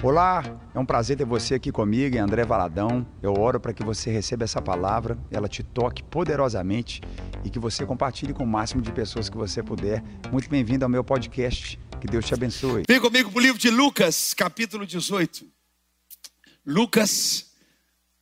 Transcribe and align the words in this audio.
Olá, 0.00 0.44
é 0.72 0.78
um 0.78 0.86
prazer 0.86 1.16
ter 1.16 1.24
você 1.24 1.56
aqui 1.56 1.72
comigo, 1.72 2.16
André 2.16 2.44
Valadão. 2.44 3.04
Eu 3.20 3.32
oro 3.32 3.58
para 3.58 3.72
que 3.72 3.82
você 3.82 4.12
receba 4.12 4.44
essa 4.44 4.62
palavra, 4.62 5.18
ela 5.28 5.48
te 5.48 5.64
toque 5.64 6.04
poderosamente 6.04 7.00
e 7.44 7.50
que 7.50 7.58
você 7.58 7.84
compartilhe 7.84 8.32
com 8.32 8.44
o 8.44 8.46
máximo 8.46 8.80
de 8.80 8.92
pessoas 8.92 9.28
que 9.28 9.36
você 9.36 9.60
puder. 9.60 10.00
Muito 10.30 10.48
bem-vindo 10.48 10.84
ao 10.84 10.88
meu 10.88 11.02
podcast. 11.02 11.80
Que 12.00 12.06
Deus 12.06 12.24
te 12.24 12.32
abençoe. 12.32 12.84
Vem 12.86 13.00
comigo 13.00 13.28
para 13.28 13.40
o 13.40 13.42
livro 13.42 13.58
de 13.58 13.70
Lucas, 13.70 14.32
capítulo 14.34 14.86
18. 14.86 15.44
Lucas, 16.64 17.50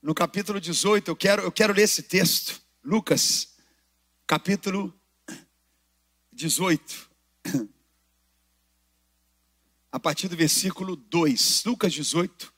no 0.01 0.15
capítulo 0.15 0.59
18, 0.59 1.11
eu 1.11 1.17
quero, 1.17 1.43
eu 1.43 1.53
quero 1.53 1.75
ler 1.75 1.83
esse 1.83 2.03
texto. 2.03 2.59
Lucas, 2.83 3.49
capítulo 4.27 4.95
18 6.33 7.07
a 9.97 9.99
partir 9.99 10.29
do 10.29 10.37
versículo 10.37 10.95
2. 10.95 11.65
Lucas 11.65 11.91
18, 11.91 12.53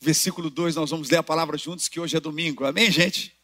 versículo 0.00 0.48
2, 0.48 0.74
nós 0.74 0.88
vamos 0.88 1.10
ler 1.10 1.18
a 1.18 1.22
palavra 1.22 1.58
juntos, 1.58 1.86
que 1.86 2.00
hoje 2.00 2.16
é 2.16 2.20
domingo. 2.20 2.64
Amém, 2.64 2.90
gente? 2.90 3.36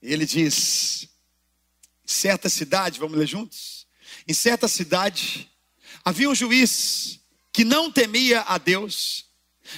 Ele 0.00 0.24
diz: 0.24 1.08
certa 2.06 2.48
cidade, 2.48 3.00
vamos 3.00 3.18
ler 3.18 3.26
juntos? 3.26 3.88
Em 4.28 4.32
certa 4.32 4.68
cidade, 4.68 5.50
havia 6.04 6.30
um 6.30 6.34
juiz 6.36 7.18
que 7.52 7.64
não 7.64 7.90
temia 7.90 8.42
a 8.42 8.58
Deus, 8.58 9.24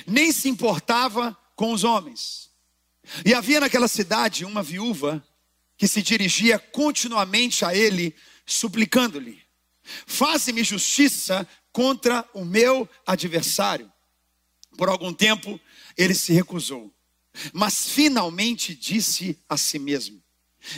nem 0.06 0.30
se 0.30 0.50
importava 0.50 1.34
com 1.54 1.72
os 1.72 1.84
homens. 1.84 2.50
E 3.24 3.32
havia 3.32 3.60
naquela 3.60 3.88
cidade 3.88 4.44
uma 4.44 4.62
viúva 4.62 5.26
que 5.78 5.88
se 5.88 6.02
dirigia 6.02 6.58
continuamente 6.58 7.64
a 7.64 7.74
ele, 7.74 8.14
suplicando-lhe: 8.44 9.40
Faze-me 10.06 10.62
justiça 10.62 11.48
contra 11.76 12.26
o 12.32 12.42
meu 12.42 12.88
adversário. 13.06 13.92
Por 14.78 14.88
algum 14.88 15.12
tempo 15.12 15.60
ele 15.94 16.14
se 16.14 16.32
recusou, 16.32 16.90
mas 17.52 17.90
finalmente 17.90 18.74
disse 18.74 19.38
a 19.46 19.58
si 19.58 19.78
mesmo: 19.78 20.22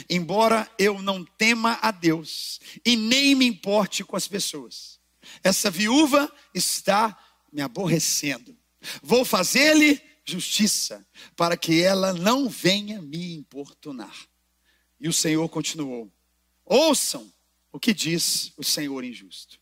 Embora 0.09 0.69
eu 0.77 1.01
não 1.01 1.23
tema 1.23 1.79
a 1.81 1.89
Deus 1.89 2.59
e 2.85 2.97
nem 2.97 3.33
me 3.33 3.45
importe 3.45 4.03
com 4.03 4.17
as 4.17 4.27
pessoas, 4.27 4.99
essa 5.41 5.71
viúva 5.71 6.29
está 6.53 7.17
me 7.49 7.61
aborrecendo. 7.61 8.53
Vou 9.01 9.23
fazer-lhe 9.23 10.01
justiça, 10.25 11.07
para 11.33 11.55
que 11.55 11.81
ela 11.81 12.11
não 12.11 12.49
venha 12.49 13.01
me 13.01 13.35
importunar. 13.35 14.27
E 14.99 15.07
o 15.07 15.13
Senhor 15.13 15.47
continuou: 15.47 16.11
Ouçam 16.65 17.31
o 17.71 17.79
que 17.79 17.93
diz 17.93 18.51
o 18.57 18.65
Senhor 18.65 19.01
injusto. 19.05 19.61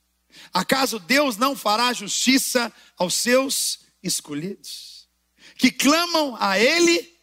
Acaso 0.53 0.99
Deus 0.99 1.37
não 1.37 1.55
fará 1.55 1.93
justiça 1.93 2.71
aos 2.97 3.13
seus 3.15 3.79
escolhidos, 4.01 5.07
que 5.57 5.71
clamam 5.71 6.35
a 6.39 6.59
Ele 6.59 7.15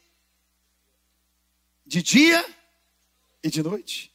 de 1.86 2.02
dia 2.02 2.44
e 3.42 3.50
de 3.50 3.62
noite? 3.62 4.12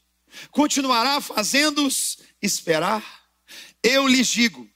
Continuará 0.52 1.19
fazendo-os 1.22 2.19
esperar? 2.41 3.28
Eu 3.81 4.08
lhes 4.08 4.28
digo, 4.28 4.69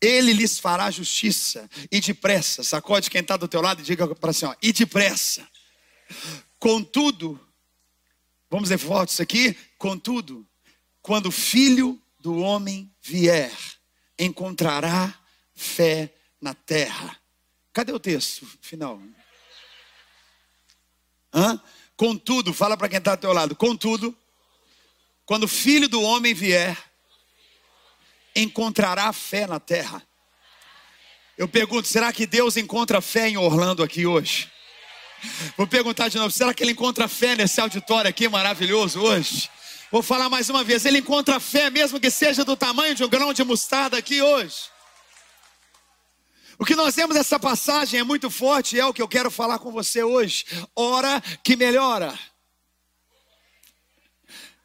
Ele 0.00 0.32
lhes 0.32 0.58
fará 0.58 0.90
justiça 0.90 1.68
e 1.90 2.00
depressa. 2.00 2.62
Sacode 2.62 3.10
quem 3.10 3.20
está 3.20 3.36
do 3.36 3.48
teu 3.48 3.60
lado 3.60 3.80
e 3.80 3.84
diga 3.84 4.14
para 4.14 4.30
assim: 4.30 4.46
ó, 4.46 4.54
e 4.62 4.72
depressa. 4.72 5.46
Contudo, 6.58 7.38
vamos 8.50 8.68
ver 8.68 8.80
isso 9.08 9.22
aqui. 9.22 9.56
Contudo, 9.76 10.46
quando 11.02 11.26
o 11.26 11.32
filho 11.32 12.00
do 12.18 12.38
homem 12.38 12.92
vier, 13.00 13.52
encontrará 14.18 15.14
fé 15.54 16.12
na 16.40 16.54
terra. 16.54 17.16
Cadê 17.72 17.92
o 17.92 18.00
texto 18.00 18.46
final? 18.60 19.00
Hã? 21.32 21.60
Contudo, 21.96 22.52
fala 22.52 22.76
para 22.76 22.88
quem 22.88 22.98
está 22.98 23.12
ao 23.12 23.16
teu 23.16 23.32
lado. 23.32 23.54
Contudo, 23.56 24.16
quando 25.26 25.44
o 25.44 25.48
filho 25.48 25.88
do 25.88 26.00
homem 26.00 26.32
vier, 26.32 26.76
encontrará 28.34 29.12
fé 29.12 29.46
na 29.46 29.60
terra. 29.60 30.02
Eu 31.36 31.48
pergunto, 31.48 31.86
será 31.86 32.12
que 32.12 32.26
Deus 32.26 32.56
encontra 32.56 33.00
fé 33.00 33.28
em 33.28 33.36
Orlando 33.36 33.82
aqui 33.82 34.06
hoje? 34.06 34.50
Vou 35.56 35.66
perguntar 35.66 36.08
de 36.08 36.16
novo, 36.16 36.30
será 36.30 36.54
que 36.54 36.62
ele 36.62 36.72
encontra 36.72 37.08
fé 37.08 37.34
nesse 37.34 37.60
auditório 37.60 38.08
aqui 38.08 38.28
maravilhoso 38.28 39.00
hoje? 39.00 39.50
Vou 39.90 40.02
falar 40.02 40.28
mais 40.28 40.50
uma 40.50 40.62
vez: 40.62 40.84
ele 40.84 40.98
encontra 40.98 41.40
fé, 41.40 41.70
mesmo 41.70 41.98
que 42.00 42.10
seja 42.10 42.44
do 42.44 42.56
tamanho 42.56 42.94
de 42.94 43.04
um 43.04 43.08
grão 43.08 43.32
de 43.32 43.42
mostarda 43.42 43.96
aqui 43.96 44.20
hoje. 44.20 44.56
O 46.58 46.64
que 46.64 46.74
nós 46.74 46.96
vemos 46.96 47.14
nessa 47.14 47.38
passagem 47.38 48.00
é 48.00 48.02
muito 48.02 48.28
forte, 48.30 48.76
e 48.76 48.80
é 48.80 48.84
o 48.84 48.92
que 48.92 49.00
eu 49.00 49.08
quero 49.08 49.30
falar 49.30 49.58
com 49.60 49.70
você 49.70 50.02
hoje. 50.02 50.44
Ora 50.74 51.22
que 51.42 51.56
melhora. 51.56 52.18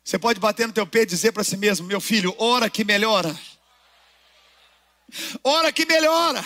Você 0.03 0.19
pode 0.19 0.39
bater 0.39 0.67
no 0.67 0.73
teu 0.73 0.85
peito 0.85 1.13
e 1.13 1.15
dizer 1.15 1.31
para 1.31 1.43
si 1.43 1.55
mesmo, 1.55 1.87
meu 1.87 2.01
filho, 2.01 2.35
ora 2.37 2.69
que 2.69 2.83
melhora. 2.83 3.39
Ora 5.43 5.71
que 5.71 5.85
melhora. 5.85 6.43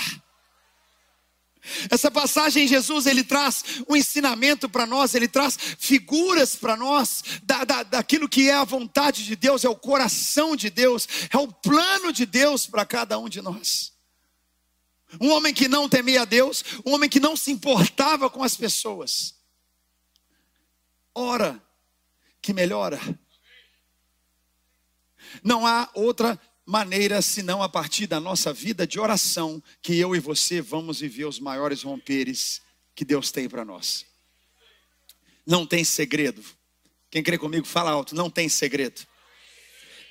Essa 1.89 2.09
passagem, 2.09 2.67
Jesus, 2.67 3.05
ele 3.05 3.23
traz 3.23 3.63
um 3.87 3.95
ensinamento 3.95 4.69
para 4.69 4.85
nós, 4.85 5.13
ele 5.15 5.27
traz 5.27 5.57
figuras 5.77 6.55
para 6.55 6.75
nós 6.75 7.23
da, 7.43 7.63
da, 7.63 7.83
daquilo 7.83 8.29
que 8.29 8.49
é 8.49 8.53
a 8.53 8.63
vontade 8.63 9.25
de 9.25 9.35
Deus, 9.35 9.63
é 9.63 9.69
o 9.69 9.75
coração 9.75 10.55
de 10.55 10.69
Deus, 10.69 11.07
é 11.31 11.37
o 11.37 11.47
plano 11.47 12.11
de 12.11 12.25
Deus 12.25 12.65
para 12.65 12.85
cada 12.85 13.17
um 13.17 13.29
de 13.29 13.41
nós. 13.41 13.93
Um 15.21 15.31
homem 15.31 15.53
que 15.53 15.67
não 15.67 15.87
temia 15.87 16.23
a 16.23 16.25
Deus, 16.25 16.63
um 16.85 16.93
homem 16.93 17.09
que 17.09 17.19
não 17.19 17.37
se 17.37 17.51
importava 17.51 18.29
com 18.29 18.43
as 18.43 18.55
pessoas. 18.55 19.35
Ora, 21.13 21.61
que 22.41 22.53
melhora. 22.53 22.99
Não 25.43 25.65
há 25.65 25.89
outra 25.93 26.39
maneira 26.67 27.21
senão 27.21 27.63
a 27.63 27.69
partir 27.69 28.05
da 28.05 28.19
nossa 28.19 28.51
vida 28.51 28.85
de 28.85 28.99
oração 28.99 29.63
que 29.81 29.97
eu 29.97 30.13
e 30.13 30.19
você 30.19 30.61
vamos 30.61 30.99
viver 30.99 31.25
os 31.25 31.39
maiores 31.39 31.81
romperes 31.81 32.61
que 32.93 33.05
Deus 33.05 33.31
tem 33.31 33.47
para 33.47 33.63
nós. 33.63 34.05
Não 35.45 35.65
tem 35.65 35.85
segredo. 35.85 36.43
Quem 37.09 37.23
crê 37.23 37.37
comigo, 37.37 37.65
fala 37.65 37.89
alto, 37.91 38.13
não 38.13 38.29
tem 38.29 38.49
segredo 38.49 39.07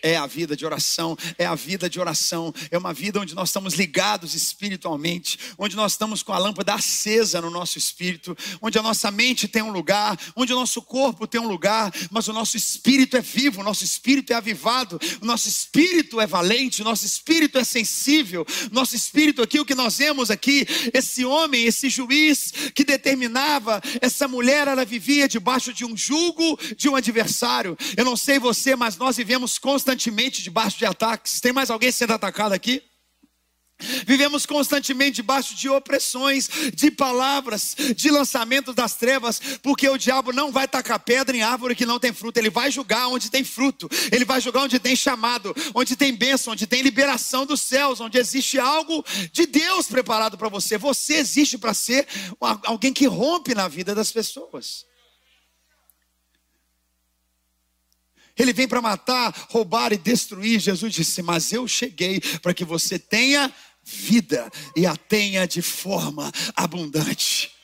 é 0.06 0.17
a 0.17 0.27
vida 0.27 0.56
de 0.56 0.65
oração, 0.65 1.19
é 1.37 1.44
a 1.44 1.55
vida 1.56 1.91
de 1.91 1.99
oração, 1.99 2.55
é 2.71 2.78
uma 2.78 2.93
vida 2.93 3.21
onde 3.21 3.34
nós 3.34 3.49
estamos 3.49 3.75
ligados 3.75 4.34
espiritualmente, 4.34 5.37
onde 5.59 5.75
nós 5.75 5.93
estamos 5.93 6.22
com 6.22 6.33
a 6.33 6.39
lâmpada 6.39 6.75
acesa 6.75 7.41
no 7.41 7.50
nosso 7.50 7.77
espírito, 7.77 8.37
onde 8.62 8.78
a 8.78 8.83
nossa 8.83 9.11
mente 9.11 9.49
tem 9.49 9.62
um 9.62 9.72
lugar, 9.72 10.17
onde 10.37 10.53
o 10.53 10.56
nosso 10.56 10.81
corpo 10.81 11.27
tem 11.27 11.41
um 11.41 11.49
lugar, 11.49 11.93
mas 12.09 12.28
o 12.28 12.33
nosso 12.33 12.56
espírito 12.56 13.17
é 13.17 13.21
vivo, 13.21 13.61
o 13.61 13.65
nosso 13.65 13.83
espírito 13.83 14.33
é 14.33 14.37
avivado, 14.37 15.00
o 15.21 15.27
nosso 15.27 15.49
espírito 15.49 16.21
é 16.21 16.27
valente, 16.27 16.83
o 16.83 16.84
nosso 16.84 17.05
espírito 17.05 17.59
é 17.59 17.65
sensível, 17.65 18.47
nosso 18.71 18.94
espírito 18.94 19.43
aqui, 19.43 19.59
o 19.59 19.65
que 19.65 19.75
nós 19.75 19.99
vemos 19.99 20.31
aqui, 20.31 20.65
esse 20.94 21.25
homem, 21.25 21.65
esse 21.65 21.88
juiz 21.88 22.53
que 22.73 22.84
determinava, 22.84 23.83
essa 24.00 24.28
mulher, 24.28 24.69
ela 24.69 24.84
vivia 24.84 25.27
debaixo 25.27 25.73
de 25.73 25.84
um 25.84 25.97
jugo 25.97 26.56
de 26.77 26.88
um 26.88 26.94
adversário. 26.94 27.77
Eu 27.97 28.05
não 28.05 28.17
sei 28.17 28.38
você, 28.38 28.77
mas 28.77 28.97
nós 28.97 29.17
vivemos 29.17 29.59
constantemente 29.59 29.96
constantemente 29.97 30.43
debaixo 30.43 30.79
de 30.79 30.84
ataques. 30.84 31.41
Tem 31.41 31.53
mais 31.53 31.71
alguém 31.71 31.91
sendo 31.91 32.12
atacado 32.12 32.53
aqui? 32.53 32.83
Vivemos 34.07 34.47
constantemente 34.47 35.17
debaixo 35.17 35.55
de 35.55 35.69
opressões, 35.69 36.49
de 36.75 36.91
palavras, 36.91 37.77
de 37.95 38.11
lançamentos 38.11 38.75
das 38.75 38.95
trevas, 38.95 39.39
porque 39.62 39.87
o 39.87 39.99
diabo 39.99 40.33
não 40.33 40.51
vai 40.51 40.67
tacar 40.67 40.99
pedra 40.99 41.37
em 41.37 41.43
árvore 41.43 41.75
que 41.75 41.85
não 41.85 41.99
tem 41.99 42.11
fruto, 42.11 42.39
ele 42.39 42.49
vai 42.49 42.71
julgar 42.71 43.09
onde 43.09 43.31
tem 43.31 43.45
fruto, 43.45 43.87
ele 44.11 44.25
vai 44.25 44.41
julgar 44.41 44.62
onde 44.62 44.79
tem 44.79 44.97
chamado, 44.97 45.55
onde 45.75 45.95
tem 45.95 46.15
bênção, 46.15 46.55
onde 46.55 46.67
tem 46.67 46.81
liberação 46.81 47.45
dos 47.45 47.61
céus, 47.61 48.01
onde 48.01 48.17
existe 48.17 48.59
algo 48.59 49.05
de 49.31 49.45
Deus 49.45 49.87
preparado 49.89 50.38
para 50.38 50.49
você. 50.49 50.79
Você 50.79 51.17
existe 51.17 51.59
para 51.59 51.75
ser 51.75 52.06
alguém 52.65 52.94
que 52.94 53.06
rompe 53.06 53.55
na 53.55 53.69
vida 53.69 53.94
das 53.94 54.11
pessoas. 54.11 54.87
Ele 58.38 58.53
vem 58.53 58.69
para 58.69 58.83
matar, 58.83 59.35
roubar 59.50 59.93
e 59.93 59.97
destruir. 59.97 60.61
Jesus 60.61 60.93
disse: 60.93 61.23
Mas 61.23 61.53
eu 61.53 61.67
cheguei 61.67 62.21
para 62.43 62.53
que 62.53 62.65
você 62.65 62.99
tenha 62.99 63.53
vida 63.83 64.50
e 64.75 64.87
a 64.87 64.97
tenha 64.97 65.47
de 65.47 65.62
forma 65.62 66.31
abundante. 66.55 67.56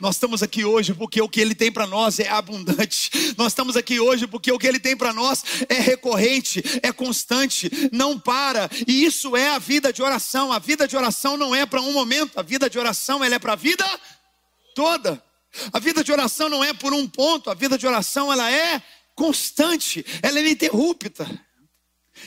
Nós 0.00 0.16
estamos 0.16 0.42
aqui 0.42 0.64
hoje 0.64 0.94
porque 0.94 1.20
o 1.20 1.28
que 1.28 1.40
Ele 1.40 1.54
tem 1.54 1.70
para 1.70 1.86
nós 1.86 2.18
é 2.18 2.28
abundante. 2.28 3.10
Nós 3.36 3.48
estamos 3.48 3.76
aqui 3.76 4.00
hoje 4.00 4.26
porque 4.26 4.50
o 4.50 4.58
que 4.58 4.66
Ele 4.66 4.80
tem 4.80 4.96
para 4.96 5.12
nós 5.12 5.44
é 5.68 5.74
recorrente, 5.74 6.62
é 6.82 6.90
constante, 6.92 7.70
não 7.92 8.18
para. 8.18 8.70
E 8.86 9.04
isso 9.04 9.36
é 9.36 9.50
a 9.50 9.58
vida 9.58 9.92
de 9.92 10.02
oração. 10.02 10.50
A 10.50 10.58
vida 10.58 10.88
de 10.88 10.96
oração 10.96 11.36
não 11.36 11.54
é 11.54 11.66
para 11.66 11.80
um 11.80 11.92
momento. 11.92 12.38
A 12.38 12.42
vida 12.42 12.70
de 12.70 12.78
oração 12.78 13.22
ela 13.22 13.34
é 13.34 13.38
para 13.38 13.52
a 13.52 13.56
vida 13.56 13.84
toda. 14.74 15.22
A 15.72 15.78
vida 15.78 16.02
de 16.02 16.12
oração 16.12 16.48
não 16.48 16.64
é 16.64 16.72
por 16.72 16.92
um 16.92 17.06
ponto. 17.06 17.50
A 17.50 17.54
vida 17.54 17.76
de 17.76 17.86
oração 17.86 18.32
ela 18.32 18.50
é 18.50 18.82
constante, 19.16 20.04
ela 20.22 20.38
é 20.38 20.42
ininterrupta. 20.42 21.26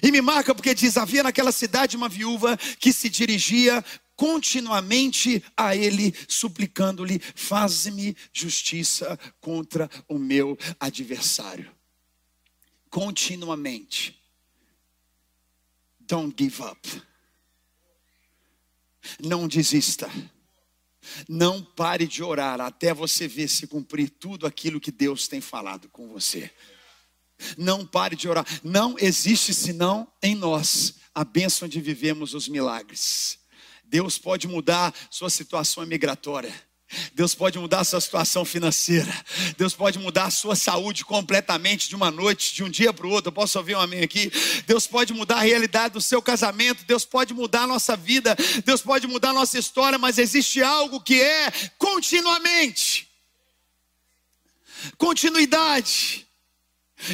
E 0.03 0.12
me 0.12 0.21
marca 0.21 0.53
porque 0.53 0.75
diz: 0.75 0.97
havia 0.97 1.24
naquela 1.24 1.51
cidade 1.51 1.95
uma 1.95 2.09
viúva 2.09 2.57
que 2.80 2.91
se 2.91 3.09
dirigia 3.09 3.83
continuamente 4.15 5.41
a 5.56 5.75
Ele, 5.75 6.13
suplicando-lhe: 6.27 7.19
faz-me 7.36 8.18
justiça 8.33 9.18
contra 9.39 9.89
o 10.07 10.19
meu 10.19 10.57
adversário. 10.80 11.71
Continuamente. 12.89 14.19
Don't 16.00 16.35
give 16.38 16.62
up. 16.63 17.03
Não 19.24 19.47
desista. 19.47 20.09
Não 21.27 21.63
pare 21.63 22.06
de 22.06 22.21
orar 22.21 22.59
até 22.59 22.94
você 22.94 23.27
ver 23.27 23.47
se 23.47 23.68
cumprir 23.68 24.09
tudo 24.09 24.45
aquilo 24.45 24.80
que 24.80 24.92
Deus 24.92 25.27
tem 25.27 25.39
falado 25.39 25.88
com 25.89 26.07
você. 26.09 26.51
Não 27.57 27.86
pare 27.86 28.15
de 28.15 28.27
orar. 28.27 28.45
Não 28.63 28.95
existe 29.00 29.53
senão 29.53 30.07
em 30.21 30.36
nós 30.36 30.95
a 31.13 31.24
bênção 31.24 31.68
de 31.68 31.81
vivemos 31.81 32.33
os 32.33 32.47
milagres. 32.47 33.39
Deus 33.83 34.18
pode 34.18 34.47
mudar 34.47 34.94
sua 35.09 35.30
situação 35.30 35.86
migratória. 35.86 36.53
Deus 37.13 37.36
pode 37.36 37.59
mudar 37.59 37.83
sua 37.83 38.01
situação 38.01 38.44
financeira. 38.44 39.13
Deus 39.57 39.74
pode 39.74 40.00
mudar 40.00 40.31
sua 40.31 40.56
saúde 40.56 41.06
completamente 41.06 41.88
de 41.88 41.95
uma 41.95 42.09
noite, 42.09 42.53
de 42.53 42.63
um 42.63 42.69
dia 42.69 42.91
para 42.91 43.06
o 43.06 43.12
outro. 43.12 43.30
Eu 43.30 43.33
posso 43.33 43.57
ouvir 43.59 43.75
um 43.75 43.80
amém 43.80 44.01
aqui? 44.01 44.31
Deus 44.65 44.88
pode 44.88 45.13
mudar 45.13 45.38
a 45.38 45.42
realidade 45.42 45.94
do 45.94 46.01
seu 46.01 46.21
casamento. 46.21 46.83
Deus 46.85 47.06
pode 47.06 47.33
mudar 47.33 47.63
a 47.63 47.68
nossa 47.68 47.95
vida. 47.95 48.35
Deus 48.65 48.81
pode 48.81 49.06
mudar 49.06 49.30
a 49.30 49.33
nossa 49.33 49.59
história. 49.59 50.00
Mas 50.00 50.18
existe 50.18 50.63
algo 50.63 51.00
que 51.00 51.21
é 51.21 51.51
continuamente 51.77 53.07
continuidade. 54.97 56.29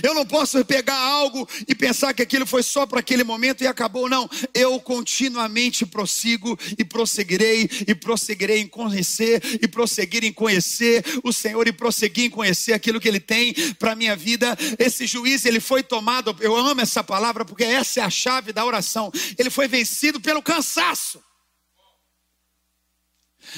Eu 0.02 0.14
não 0.14 0.26
posso 0.26 0.64
pegar 0.66 0.98
algo 0.98 1.48
e 1.68 1.76
pensar 1.76 2.14
que 2.14 2.22
aquilo 2.22 2.46
foi 2.46 2.64
só 2.64 2.86
para 2.86 3.00
aquele 3.00 3.24
momento 3.24 3.64
e 3.64 3.68
acabou, 3.68 4.10
não. 4.10 4.30
Eu 4.54 4.80
continuamente 4.80 5.86
prossigo 5.86 6.58
e 6.78 6.84
prosseguirei, 6.84 7.70
e 7.88 7.94
prosseguirei 7.94 8.60
em 8.60 8.68
conhecer, 8.68 9.42
e 9.62 9.68
prosseguir 9.68 10.24
em 10.24 10.34
conhecer 10.34 11.04
o 11.24 11.32
Senhor, 11.32 11.68
e 11.68 11.72
prosseguir 11.72 12.26
em 12.26 12.30
conhecer 12.30 12.74
aquilo 12.74 13.00
que 13.00 13.08
Ele 13.08 13.20
tem 13.20 13.54
para 13.76 13.92
a 13.92 13.96
minha 13.96 14.16
vida. 14.16 14.58
Esse 14.80 15.06
juiz, 15.06 15.46
ele 15.46 15.60
foi 15.60 15.84
tomado, 15.84 16.36
eu 16.40 16.56
amo 16.56 16.82
essa 16.82 17.04
palavra, 17.04 17.46
porque 17.46 17.64
essa 17.64 18.00
é 18.00 18.04
a 18.04 18.10
chave 18.10 18.52
da 18.52 18.66
oração. 18.66 19.12
Ele 19.38 19.50
foi 19.50 19.68
vencido 19.68 20.20
pelo 20.20 20.42
cansaço. 20.42 21.24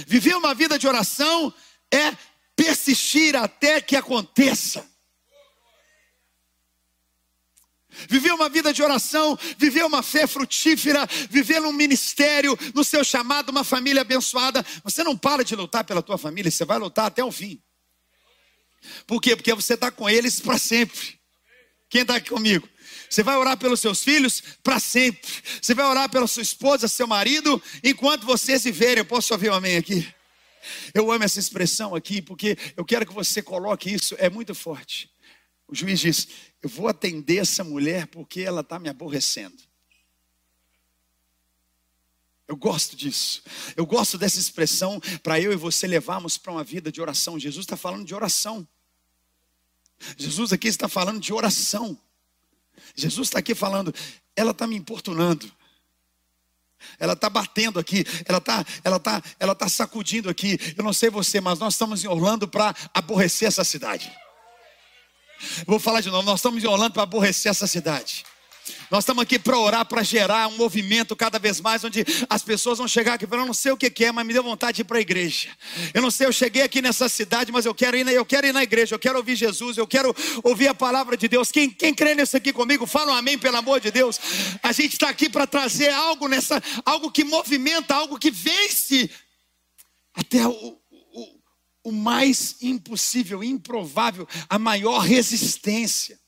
Viver 0.05 0.35
uma 0.35 0.53
vida 0.53 0.77
de 0.77 0.87
oração 0.87 1.53
é 1.91 2.13
persistir 2.55 3.35
até 3.35 3.79
que 3.79 3.95
aconteça. 3.95 4.85
Viver 8.09 8.33
uma 8.33 8.49
vida 8.49 8.73
de 8.73 8.83
oração, 8.83 9.37
viver 9.57 9.83
uma 9.85 10.03
fé 10.03 10.27
frutífera, 10.27 11.07
viver 11.29 11.59
num 11.59 11.71
ministério, 11.71 12.57
no 12.73 12.83
seu 12.83 13.03
chamado, 13.03 13.49
uma 13.49 13.63
família 13.63 14.01
abençoada. 14.01 14.65
Você 14.83 15.03
não 15.03 15.17
para 15.17 15.43
de 15.43 15.55
lutar 15.55 15.83
pela 15.83 16.01
tua 16.01 16.17
família, 16.17 16.51
você 16.51 16.65
vai 16.65 16.77
lutar 16.77 17.05
até 17.05 17.23
o 17.23 17.31
fim. 17.31 17.61
Por 19.05 19.21
quê? 19.21 19.35
Porque 19.35 19.53
você 19.53 19.73
está 19.73 19.91
com 19.91 20.09
eles 20.09 20.39
para 20.39 20.57
sempre. 20.57 21.19
Quem 21.89 22.01
está 22.01 22.15
aqui 22.15 22.29
comigo? 22.29 22.67
Você 23.09 23.23
vai 23.23 23.37
orar 23.37 23.57
pelos 23.57 23.79
seus 23.79 24.03
filhos 24.03 24.43
para 24.61 24.79
sempre. 24.79 25.31
Você 25.61 25.73
vai 25.73 25.85
orar 25.85 26.09
pela 26.09 26.27
sua 26.27 26.43
esposa, 26.43 26.87
seu 26.87 27.07
marido, 27.07 27.61
enquanto 27.83 28.25
vocês 28.25 28.63
viverem. 28.63 28.99
Eu 28.99 29.05
posso 29.05 29.33
ouvir 29.33 29.49
um 29.49 29.53
amém 29.53 29.77
aqui? 29.77 30.07
Eu 30.93 31.11
amo 31.11 31.23
essa 31.23 31.39
expressão 31.39 31.95
aqui, 31.95 32.21
porque 32.21 32.57
eu 32.75 32.83
quero 32.83 33.05
que 33.05 33.13
você 33.13 33.41
coloque 33.41 33.93
isso, 33.93 34.15
é 34.17 34.29
muito 34.29 34.53
forte. 34.53 35.09
O 35.67 35.75
juiz 35.75 35.99
diz: 35.99 36.27
Eu 36.61 36.69
vou 36.69 36.87
atender 36.87 37.37
essa 37.37 37.63
mulher 37.63 38.07
porque 38.07 38.41
ela 38.41 38.61
está 38.61 38.79
me 38.79 38.89
aborrecendo. 38.89 39.67
Eu 42.47 42.55
gosto 42.55 42.95
disso. 42.95 43.43
Eu 43.75 43.85
gosto 43.85 44.17
dessa 44.17 44.39
expressão 44.39 45.01
para 45.21 45.39
eu 45.39 45.51
e 45.51 45.55
você 45.55 45.85
levarmos 45.85 46.37
para 46.37 46.53
uma 46.53 46.63
vida 46.63 46.89
de 46.91 47.01
oração. 47.01 47.37
Jesus 47.37 47.65
está 47.65 47.75
falando 47.75 48.05
de 48.05 48.15
oração. 48.15 48.65
Jesus 50.15 50.53
aqui 50.53 50.69
está 50.69 50.87
falando 50.87 51.19
de 51.19 51.33
oração. 51.33 51.99
Jesus 52.95 53.27
está 53.27 53.39
aqui 53.39 53.53
falando, 53.53 53.93
ela 54.35 54.51
está 54.51 54.65
me 54.65 54.77
importunando. 54.77 55.51
Ela 56.99 57.13
está 57.13 57.27
batendo 57.27 57.79
aqui, 57.79 58.05
ela 58.25 58.37
está 58.37 58.63
ela 58.83 58.99
tá, 58.99 59.21
ela 59.39 59.55
tá 59.55 59.67
sacudindo 59.67 60.29
aqui. 60.29 60.57
Eu 60.77 60.83
não 60.83 60.93
sei 60.93 61.09
você, 61.09 61.41
mas 61.41 61.59
nós 61.59 61.73
estamos 61.73 62.03
em 62.03 62.07
Orlando 62.07 62.47
para 62.47 62.73
aborrecer 62.93 63.47
essa 63.47 63.63
cidade. 63.63 64.15
Vou 65.65 65.79
falar 65.79 66.01
de 66.01 66.09
novo, 66.09 66.25
nós 66.25 66.39
estamos 66.39 66.63
em 66.63 66.67
Orlando 66.67 66.93
para 66.93 67.03
aborrecer 67.03 67.49
essa 67.49 67.67
cidade. 67.67 68.25
Nós 68.89 69.03
estamos 69.03 69.21
aqui 69.21 69.37
para 69.37 69.57
orar, 69.57 69.85
para 69.85 70.03
gerar 70.03 70.47
um 70.47 70.57
movimento 70.57 71.15
cada 71.15 71.37
vez 71.39 71.59
mais, 71.59 71.83
onde 71.83 72.05
as 72.29 72.41
pessoas 72.41 72.77
vão 72.77 72.87
chegar 72.87 73.13
aqui 73.13 73.25
e 73.25 73.27
falar, 73.27 73.43
eu 73.43 73.47
não 73.47 73.53
sei 73.53 73.71
o 73.71 73.77
que 73.77 74.05
é, 74.05 74.11
mas 74.11 74.25
me 74.25 74.33
deu 74.33 74.43
vontade 74.43 74.77
de 74.77 74.81
ir 74.81 74.85
para 74.85 74.97
a 74.97 75.01
igreja. 75.01 75.49
Eu 75.93 76.01
não 76.01 76.11
sei, 76.11 76.27
eu 76.27 76.33
cheguei 76.33 76.61
aqui 76.61 76.81
nessa 76.81 77.07
cidade, 77.09 77.51
mas 77.51 77.65
eu 77.65 77.73
quero 77.73 77.97
ir, 77.97 78.07
eu 78.07 78.25
quero 78.25 78.47
ir 78.47 78.53
na 78.53 78.63
igreja, 78.63 78.95
eu 78.95 78.99
quero 78.99 79.17
ouvir 79.17 79.35
Jesus, 79.35 79.77
eu 79.77 79.87
quero 79.87 80.15
ouvir 80.43 80.67
a 80.67 80.73
palavra 80.73 81.17
de 81.17 81.27
Deus. 81.27 81.51
Quem, 81.51 81.69
quem 81.69 81.93
crê 81.93 82.15
nisso 82.15 82.35
aqui 82.37 82.53
comigo, 82.53 82.85
fala 82.85 83.13
um 83.13 83.15
amém, 83.15 83.37
pelo 83.37 83.57
amor 83.57 83.79
de 83.79 83.91
Deus. 83.91 84.19
A 84.63 84.71
gente 84.71 84.93
está 84.93 85.09
aqui 85.09 85.29
para 85.29 85.45
trazer 85.45 85.89
algo 85.89 86.27
nessa, 86.27 86.61
algo 86.85 87.11
que 87.11 87.23
movimenta, 87.23 87.93
algo 87.93 88.17
que 88.17 88.31
vence 88.31 89.09
até 90.13 90.47
o, 90.47 90.77
o 91.87 91.91
mais 91.93 92.57
impossível, 92.61 93.41
improvável, 93.41 94.27
a 94.49 94.59
maior 94.59 94.99
resistência. 94.99 96.19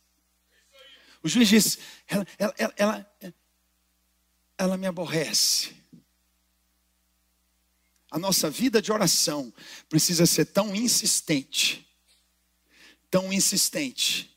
O 1.21 1.27
juiz 1.27 1.77
ela, 2.07 2.25
ela, 2.38 2.53
ela, 2.57 2.75
ela, 2.77 3.33
ela 4.57 4.77
me 4.77 4.88
aborrece. 4.88 5.75
A 8.09 8.17
nossa 8.17 8.50
vida 8.50 8.81
de 8.81 8.89
oração 8.89 9.53
precisa 9.89 10.25
ser 10.25 10.45
tão 10.45 10.73
insistente, 10.73 11.85
tão 13.11 13.33
insistente, 13.33 14.33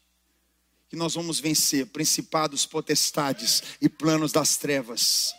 que 0.89 0.97
nós 0.97 1.15
vamos 1.15 1.39
vencer 1.39 1.87
principados, 1.87 2.67
potestades 2.67 3.63
e 3.81 3.89
planos 3.89 4.33
das 4.33 4.57
trevas, 4.57 5.33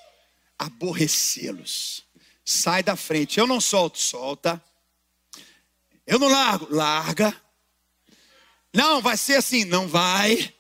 aborrecê-los. 0.57 2.06
Sai 2.45 2.81
da 2.81 2.95
frente, 2.95 3.38
eu 3.38 3.45
não 3.45 3.59
solto, 3.59 4.00
solta. 4.00 4.63
Eu 6.06 6.20
não 6.20 6.28
largo, 6.28 6.68
larga. 6.70 7.36
Não, 8.74 9.02
vai 9.02 9.16
ser 9.16 9.36
assim, 9.36 9.66
não 9.66 9.88
vai. 9.88 10.54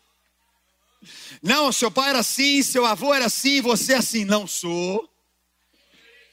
Não, 1.41 1.71
seu 1.71 1.91
pai 1.91 2.11
era 2.11 2.19
assim, 2.19 2.63
seu 2.63 2.85
avô 2.85 3.13
era 3.13 3.25
assim, 3.25 3.59
você 3.59 3.93
é 3.93 3.97
assim, 3.97 4.23
não 4.23 4.47
sou. 4.47 5.09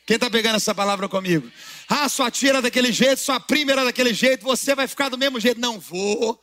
Quem 0.07 0.17
está 0.17 0.31
pegando 0.31 0.57
essa 0.57 0.75
palavra 0.75 1.09
comigo? 1.09 1.51
Ah, 1.89 2.09
sua 2.09 2.31
tia 2.31 2.51
era 2.51 2.63
daquele 2.63 2.93
jeito, 2.93 3.21
sua 3.21 3.41
prima 3.41 3.73
era 3.73 3.85
daquele 3.85 4.15
jeito, 4.15 4.45
você 4.45 4.75
vai 4.75 4.87
ficar 4.87 5.09
do 5.09 5.19
mesmo 5.19 5.41
jeito. 5.41 5.61
Não 5.61 5.81
vou. 5.81 6.41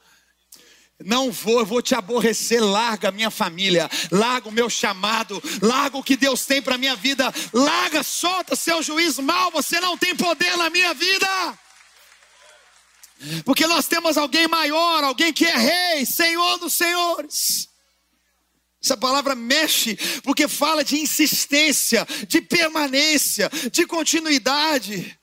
Não 1.03 1.31
vou, 1.31 1.59
eu 1.59 1.65
vou 1.65 1.81
te 1.81 1.93
aborrecer. 1.93 2.63
Larga 2.63 3.11
minha 3.11 3.29
família, 3.29 3.89
larga 4.11 4.49
o 4.49 4.51
meu 4.51 4.69
chamado, 4.69 5.41
larga 5.61 5.97
o 5.97 6.03
que 6.03 6.17
Deus 6.17 6.45
tem 6.45 6.61
para 6.61 6.77
minha 6.77 6.95
vida. 6.95 7.31
Larga, 7.53 8.03
solta 8.03 8.55
seu 8.55 8.81
juízo 8.81 9.21
mal. 9.21 9.51
Você 9.51 9.79
não 9.79 9.97
tem 9.97 10.15
poder 10.15 10.57
na 10.57 10.69
minha 10.69 10.93
vida. 10.93 11.27
Porque 13.43 13.65
nós 13.65 13.87
temos 13.87 14.17
alguém 14.17 14.47
maior, 14.47 15.03
alguém 15.03 15.33
que 15.33 15.45
é 15.45 15.57
rei, 15.57 16.05
senhor 16.05 16.59
dos 16.59 16.73
senhores. 16.73 17.67
Essa 18.81 18.95
palavra 18.95 19.35
mexe, 19.35 19.97
porque 20.23 20.47
fala 20.47 20.83
de 20.83 20.97
insistência, 20.97 22.07
de 22.27 22.41
permanência, 22.41 23.49
de 23.71 23.85
continuidade. 23.85 25.17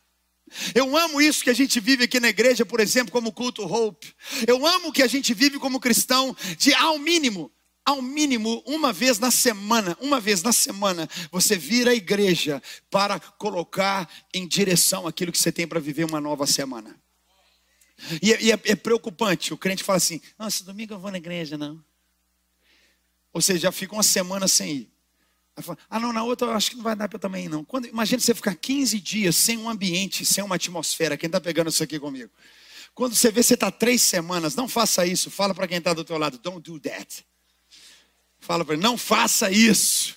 Eu 0.75 0.97
amo 0.97 1.21
isso 1.21 1.43
que 1.43 1.51
a 1.51 1.55
gente 1.55 1.81
vive 1.81 2.05
aqui 2.05 2.21
na 2.21 2.29
igreja, 2.29 2.67
por 2.67 2.81
exemplo, 2.81 3.13
como 3.13 3.33
culto 3.33 3.63
Hope. 3.63 4.15
Eu 4.47 4.67
amo 4.67 4.93
que 4.93 5.03
a 5.03 5.07
gente 5.07 5.33
vive 5.33 5.59
como 5.59 5.81
cristão, 5.81 6.37
de 6.59 6.75
ao 6.75 6.99
mínimo, 6.99 7.51
ao 7.85 8.01
mínimo, 8.01 8.63
uma 8.67 8.93
vez 8.93 9.19
na 9.19 9.31
semana, 9.31 9.97
uma 10.01 10.21
vez 10.21 10.43
na 10.43 10.53
semana, 10.53 11.09
você 11.31 11.57
vira 11.57 11.91
a 11.91 11.95
igreja 11.95 12.63
para 12.91 13.21
colocar 13.21 14.09
em 14.33 14.47
direção 14.49 15.07
aquilo 15.07 15.31
que 15.31 15.39
você 15.39 15.53
tem 15.53 15.67
para 15.67 15.81
viver 15.81 16.05
uma 16.05 16.21
nova 16.21 16.47
semana. 16.47 17.04
E, 18.21 18.33
é, 18.33 18.43
e 18.43 18.53
é, 18.53 18.61
é, 18.65 18.77
preocupante, 18.77 19.55
o 19.55 19.59
crente 19.59 19.85
fala 19.85 19.99
assim: 19.99 20.21
Nossa, 20.39 20.65
domingo 20.65 20.95
eu 20.95 20.99
vou 20.99 21.11
na 21.11 21.19
igreja, 21.19 21.57
não. 21.57 21.83
Ou 23.33 23.41
seja, 23.41 23.61
já 23.61 23.73
fica 23.73 23.95
uma 23.95 24.03
semana 24.03 24.47
sem 24.47 24.77
ir. 24.77 24.95
Fala, 25.63 25.79
ah, 25.89 26.01
não, 26.01 26.13
na 26.13 26.25
outra 26.25 26.49
eu 26.49 26.53
acho 26.53 26.71
que 26.71 26.77
não 26.77 26.83
vai 26.83 26.97
dar 26.97 27.09
para 27.09 27.17
eu 27.17 27.21
também 27.21 27.45
ir, 27.45 27.49
não. 27.49 27.65
Quando, 27.65 27.87
imagina 27.87 28.21
você 28.21 28.35
ficar 28.35 28.57
15 28.57 28.99
dias 29.01 29.37
sem 29.37 29.57
um 29.57 29.69
ambiente, 29.69 30.25
sem 30.25 30.43
uma 30.43 30.57
atmosfera. 30.57 31.17
Quem 31.17 31.29
está 31.29 31.41
pegando 31.41 31.71
isso 31.71 31.83
aqui 31.83 31.99
comigo? 31.99 32.31
Quando 32.93 33.15
você 33.15 33.31
vê 33.31 33.43
você 33.43 33.55
está 33.55 33.71
três 33.71 34.03
semanas, 34.03 34.55
não 34.55 34.69
faça 34.69 35.07
isso. 35.07 35.31
Fala 35.31 35.55
para 35.55 35.69
quem 35.69 35.79
está 35.79 35.93
do 35.93 36.05
teu 36.05 36.19
lado, 36.19 36.39
don't 36.39 36.61
do 36.61 36.81
that. 36.81 37.25
Fala 38.41 38.65
para 38.65 38.75
ele, 38.75 38.83
não 38.83 38.99
faça 38.99 39.51
isso. 39.51 40.17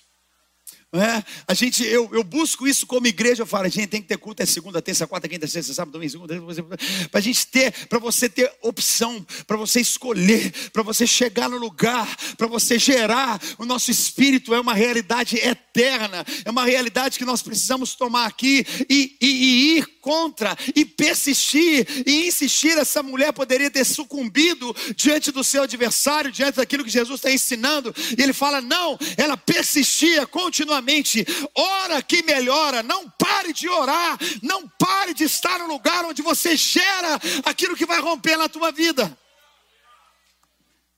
É, 1.00 1.24
a 1.48 1.54
gente, 1.54 1.84
eu, 1.84 2.10
eu 2.14 2.24
busco 2.24 2.68
isso 2.68 2.86
como 2.88 3.08
igreja. 3.08 3.44
Eu 3.44 3.48
falo, 3.48 3.66
a 3.66 3.70
gente 3.70 3.88
tem 3.88 4.02
que 4.02 4.08
ter 4.08 4.18
culto 4.18 4.42
é 4.42 4.46
segunda, 4.46 4.82
terça, 4.82 5.06
quarta, 5.06 5.28
quinta, 5.28 5.48
sexta, 5.48 5.74
sábado, 5.74 5.94
domingo, 5.94 6.12
segunda, 6.12 6.78
para 7.12 7.20
a 7.20 7.22
gente 7.22 7.46
ter, 7.48 7.72
para 7.88 8.00
você 8.00 8.30
ter 8.30 8.52
opção, 8.62 9.26
para 9.46 9.58
você 9.58 9.80
escolher, 9.80 10.52
para 10.72 10.84
você 10.84 11.06
chegar 11.06 11.50
no 11.50 11.58
lugar, 11.58 12.08
para 12.38 12.48
você 12.48 12.80
gerar. 12.80 13.42
O 13.58 13.66
nosso 13.66 13.92
espírito 13.92 14.54
é 14.54 14.60
uma 14.60 14.74
realidade 14.74 15.38
eterna, 15.38 16.26
é 16.44 16.50
uma 16.50 16.66
realidade 16.66 17.18
que 17.18 17.26
nós 17.26 17.42
precisamos 17.42 17.96
tomar 17.96 18.26
aqui 18.26 18.66
e, 18.90 19.18
e, 19.22 19.28
e 19.28 19.78
ir 19.78 19.88
contra 20.02 20.58
e 20.76 20.86
persistir 20.86 21.86
e 22.06 22.28
insistir. 22.28 22.78
Essa 22.78 23.04
mulher 23.04 23.34
poderia 23.34 23.70
ter 23.70 23.86
sucumbido 23.86 24.76
diante 24.96 25.32
do 25.32 25.44
seu 25.44 25.64
adversário, 25.64 26.32
diante 26.32 26.56
daquilo 26.56 26.84
que 26.84 26.90
Jesus 26.90 27.20
está 27.20 27.32
ensinando. 27.32 27.94
E 28.18 28.22
ele 28.22 28.34
fala: 28.34 28.62
não, 28.62 28.98
ela 29.18 29.36
persistia 29.36 30.26
continuamente 30.26 30.87
continuamente. 30.88 31.26
Ora 31.54 32.02
que 32.02 32.24
melhora, 32.24 32.82
não 32.82 33.10
pare 33.10 33.52
de 33.52 33.68
orar, 33.68 34.18
não 34.42 34.68
pare 34.68 35.14
de 35.14 35.26
estar 35.26 35.60
no 35.60 35.68
lugar 35.68 36.06
onde 36.06 36.22
você 36.22 36.56
gera 36.56 37.20
aquilo 37.46 37.76
que 37.76 37.86
vai 37.86 38.00
romper 38.00 38.38
na 38.38 38.48
tua 38.48 38.72
vida. 38.72 39.18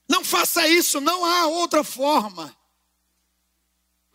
Não 0.08 0.24
faça 0.24 0.66
isso, 0.66 1.00
não 1.00 1.24
há 1.24 1.46
outra 1.46 1.82
forma. 1.82 2.56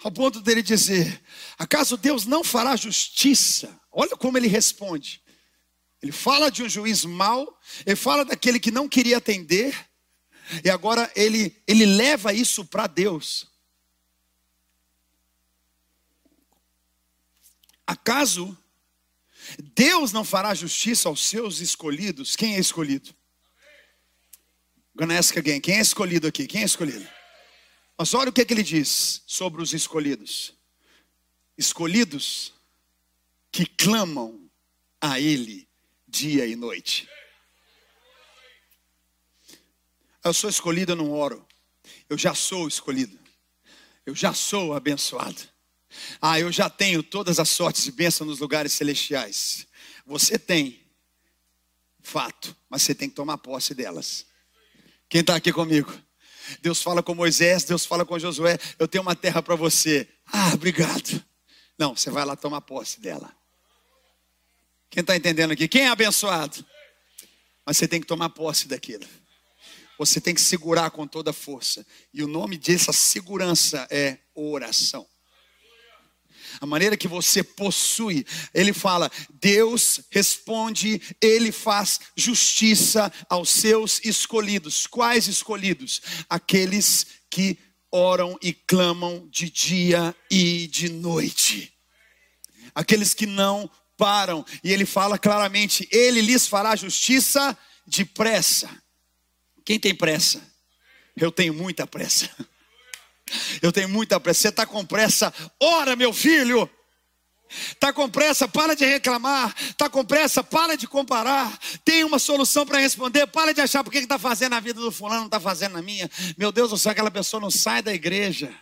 Ao 0.03 0.11
ponto 0.11 0.41
dele 0.41 0.61
dizer: 0.61 1.21
acaso 1.57 1.97
Deus 1.97 2.25
não 2.25 2.43
fará 2.43 2.75
justiça? 2.75 3.79
Olha 3.91 4.15
como 4.15 4.37
ele 4.37 4.47
responde. 4.47 5.21
Ele 6.01 6.11
fala 6.11 6.51
de 6.51 6.61
um 6.61 6.69
juiz 6.69 7.03
mau, 7.05 7.57
ele 7.85 7.95
fala 7.95 8.23
daquele 8.23 8.59
que 8.59 8.69
não 8.69 8.87
queria 8.87 9.17
atender, 9.17 9.73
e 10.63 10.69
agora 10.69 11.09
ele, 11.15 11.63
ele 11.65 11.85
leva 11.85 12.31
isso 12.31 12.65
para 12.65 12.85
Deus. 12.85 13.54
Acaso 17.85 18.57
Deus 19.59 20.11
não 20.11 20.23
fará 20.23 20.53
justiça 20.53 21.07
aos 21.07 21.23
seus 21.23 21.59
escolhidos? 21.59 22.35
Quem 22.35 22.55
é 22.55 22.59
escolhido? 22.59 23.13
Gonna. 24.95 25.19
Quem 25.61 25.77
é 25.77 25.81
escolhido 25.81 26.27
aqui? 26.27 26.47
Quem 26.47 26.61
é 26.61 26.65
escolhido? 26.65 27.07
Mas 27.97 28.13
olha 28.13 28.29
o 28.29 28.33
que, 28.33 28.41
é 28.41 28.45
que 28.45 28.53
ele 28.53 28.63
diz 28.63 29.21
sobre 29.27 29.61
os 29.61 29.73
escolhidos: 29.73 30.53
escolhidos 31.57 32.53
que 33.51 33.65
clamam 33.65 34.49
a 34.99 35.19
Ele 35.19 35.67
dia 36.07 36.45
e 36.45 36.55
noite. 36.55 37.07
Eu 40.23 40.33
sou 40.33 40.49
escolhido, 40.49 40.93
eu 40.93 40.95
não 40.95 41.11
oro. 41.11 41.47
Eu 42.09 42.17
já 42.17 42.33
sou 42.33 42.67
escolhido. 42.67 43.17
Eu 44.05 44.15
já 44.15 44.33
sou 44.33 44.73
abençoado. 44.73 45.41
Ah, 46.21 46.39
eu 46.39 46.51
já 46.51 46.69
tenho 46.69 47.03
todas 47.03 47.39
as 47.39 47.49
sortes 47.49 47.83
de 47.83 47.91
bênção 47.91 48.25
nos 48.25 48.39
lugares 48.39 48.73
celestiais. 48.73 49.67
Você 50.05 50.37
tem, 50.37 50.85
fato, 52.01 52.55
mas 52.69 52.83
você 52.83 52.93
tem 52.93 53.09
que 53.09 53.15
tomar 53.15 53.37
posse 53.37 53.73
delas. 53.73 54.25
Quem 55.09 55.21
está 55.21 55.35
aqui 55.35 55.51
comigo? 55.51 55.91
Deus 56.61 56.81
fala 56.81 57.01
com 57.01 57.15
Moisés, 57.15 57.63
Deus 57.63 57.85
fala 57.85 58.05
com 58.05 58.19
Josué: 58.19 58.57
Eu 58.77 58.87
tenho 58.87 59.01
uma 59.01 59.15
terra 59.15 59.41
para 59.41 59.55
você. 59.55 60.07
Ah, 60.31 60.51
obrigado. 60.53 61.23
Não, 61.77 61.95
você 61.95 62.09
vai 62.09 62.23
lá 62.23 62.35
tomar 62.35 62.61
posse 62.61 62.99
dela. 62.99 63.35
Quem 64.89 65.01
está 65.01 65.15
entendendo 65.15 65.51
aqui? 65.51 65.67
Quem 65.67 65.83
é 65.83 65.87
abençoado? 65.87 66.63
Mas 67.65 67.77
você 67.77 67.87
tem 67.87 67.99
que 67.99 68.07
tomar 68.07 68.29
posse 68.29 68.67
daquilo. 68.67 69.05
Você 69.97 70.21
tem 70.21 70.33
que 70.33 70.41
segurar 70.41 70.91
com 70.91 71.07
toda 71.07 71.33
força. 71.33 71.85
E 72.13 72.23
o 72.23 72.27
nome 72.27 72.57
dessa 72.57 72.93
segurança 72.93 73.87
é 73.89 74.19
oração 74.35 75.07
a 76.59 76.65
maneira 76.65 76.97
que 76.97 77.07
você 77.07 77.43
possui. 77.43 78.25
Ele 78.53 78.73
fala: 78.73 79.11
Deus 79.33 80.01
responde, 80.09 81.01
ele 81.21 81.51
faz 81.51 81.99
justiça 82.15 83.11
aos 83.29 83.49
seus 83.49 83.99
escolhidos. 84.03 84.87
Quais 84.87 85.27
escolhidos? 85.27 86.01
Aqueles 86.29 87.07
que 87.29 87.57
oram 87.91 88.37
e 88.41 88.53
clamam 88.53 89.27
de 89.29 89.49
dia 89.49 90.15
e 90.29 90.67
de 90.67 90.89
noite. 90.89 91.73
Aqueles 92.73 93.13
que 93.13 93.25
não 93.25 93.69
param. 93.97 94.45
E 94.63 94.71
ele 94.71 94.85
fala 94.85 95.17
claramente: 95.17 95.87
Ele 95.91 96.21
lhes 96.21 96.47
fará 96.47 96.75
justiça 96.75 97.57
depressa. 97.85 98.69
Quem 99.63 99.79
tem 99.79 99.95
pressa? 99.95 100.41
Eu 101.15 101.31
tenho 101.31 101.53
muita 101.53 101.87
pressa. 101.87 102.29
Eu 103.61 103.71
tenho 103.71 103.89
muita 103.89 104.19
pressa. 104.19 104.41
Você 104.41 104.49
está 104.49 104.65
com 104.65 104.85
pressa? 104.85 105.33
Ora, 105.59 105.95
meu 105.95 106.13
filho. 106.13 106.69
Está 107.49 107.93
com 107.93 108.09
pressa? 108.09 108.47
Para 108.47 108.75
de 108.75 108.85
reclamar. 108.85 109.55
Está 109.69 109.89
com 109.89 110.03
pressa? 110.03 110.43
Para 110.43 110.75
de 110.75 110.87
comparar. 110.87 111.57
Tem 111.83 112.03
uma 112.03 112.19
solução 112.19 112.65
para 112.65 112.79
responder. 112.79 113.27
Para 113.27 113.53
de 113.53 113.61
achar 113.61 113.83
porque 113.83 113.99
está 113.99 114.17
fazendo 114.17 114.51
na 114.51 114.59
vida 114.59 114.79
do 114.79 114.91
fulano, 114.91 115.21
não 115.21 115.25
está 115.27 115.39
fazendo 115.39 115.73
na 115.73 115.81
minha. 115.81 116.09
Meu 116.37 116.51
Deus 116.51 116.71
do 116.71 116.77
céu, 116.77 116.91
aquela 116.91 117.11
pessoa 117.11 117.39
não 117.39 117.51
sai 117.51 117.81
da 117.81 117.93
igreja. 117.93 118.53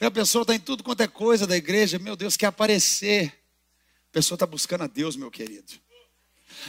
A 0.00 0.10
pessoa 0.10 0.42
está 0.42 0.54
em 0.54 0.60
tudo 0.60 0.84
quanto 0.84 1.00
é 1.02 1.08
coisa 1.08 1.46
da 1.46 1.56
igreja. 1.56 1.98
Meu 1.98 2.16
Deus, 2.16 2.36
quer 2.36 2.46
aparecer. 2.46 3.32
A 4.10 4.12
pessoa 4.12 4.36
está 4.36 4.46
buscando 4.46 4.84
a 4.84 4.86
Deus, 4.86 5.16
meu 5.16 5.30
querido. 5.30 5.72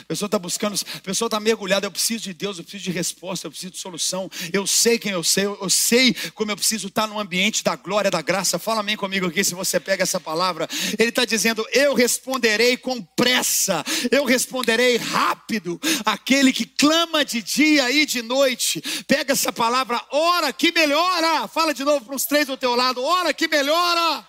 A 0.01 0.05
pessoa 0.05 0.27
está 0.27 0.39
buscando, 0.39 0.75
a 0.95 0.99
pessoa 0.99 1.27
está 1.27 1.39
mergulhada. 1.39 1.85
Eu 1.87 1.91
preciso 1.91 2.23
de 2.23 2.33
Deus, 2.33 2.57
eu 2.57 2.63
preciso 2.63 2.83
de 2.83 2.91
resposta, 2.91 3.47
eu 3.47 3.51
preciso 3.51 3.73
de 3.73 3.79
solução. 3.79 4.29
Eu 4.51 4.65
sei 4.65 4.97
quem 4.97 5.11
eu 5.11 5.23
sei, 5.23 5.45
eu 5.45 5.69
sei 5.69 6.13
como 6.33 6.51
eu 6.51 6.55
preciso 6.55 6.87
estar 6.87 7.07
no 7.07 7.19
ambiente 7.19 7.63
da 7.63 7.75
glória, 7.75 8.11
da 8.11 8.21
graça. 8.21 8.59
Fala 8.59 8.81
amém 8.81 8.95
comigo 8.95 9.27
aqui 9.27 9.43
se 9.43 9.53
você 9.53 9.79
pega 9.79 10.03
essa 10.03 10.19
palavra. 10.19 10.67
Ele 10.97 11.09
está 11.09 11.25
dizendo: 11.25 11.65
Eu 11.71 11.93
responderei 11.93 12.77
com 12.77 13.01
pressa, 13.01 13.83
eu 14.11 14.25
responderei 14.25 14.97
rápido. 14.97 15.79
Aquele 16.05 16.51
que 16.53 16.65
clama 16.65 17.25
de 17.25 17.41
dia 17.41 17.91
e 17.91 18.05
de 18.05 18.21
noite. 18.21 18.81
Pega 19.07 19.33
essa 19.33 19.51
palavra, 19.51 20.01
ora 20.11 20.51
que 20.53 20.71
melhora. 20.71 21.47
Fala 21.47 21.73
de 21.73 21.83
novo 21.83 22.05
para 22.05 22.15
os 22.15 22.25
três 22.25 22.47
do 22.47 22.57
teu 22.57 22.75
lado, 22.75 23.03
ora 23.03 23.33
que 23.33 23.47
melhora. 23.47 24.27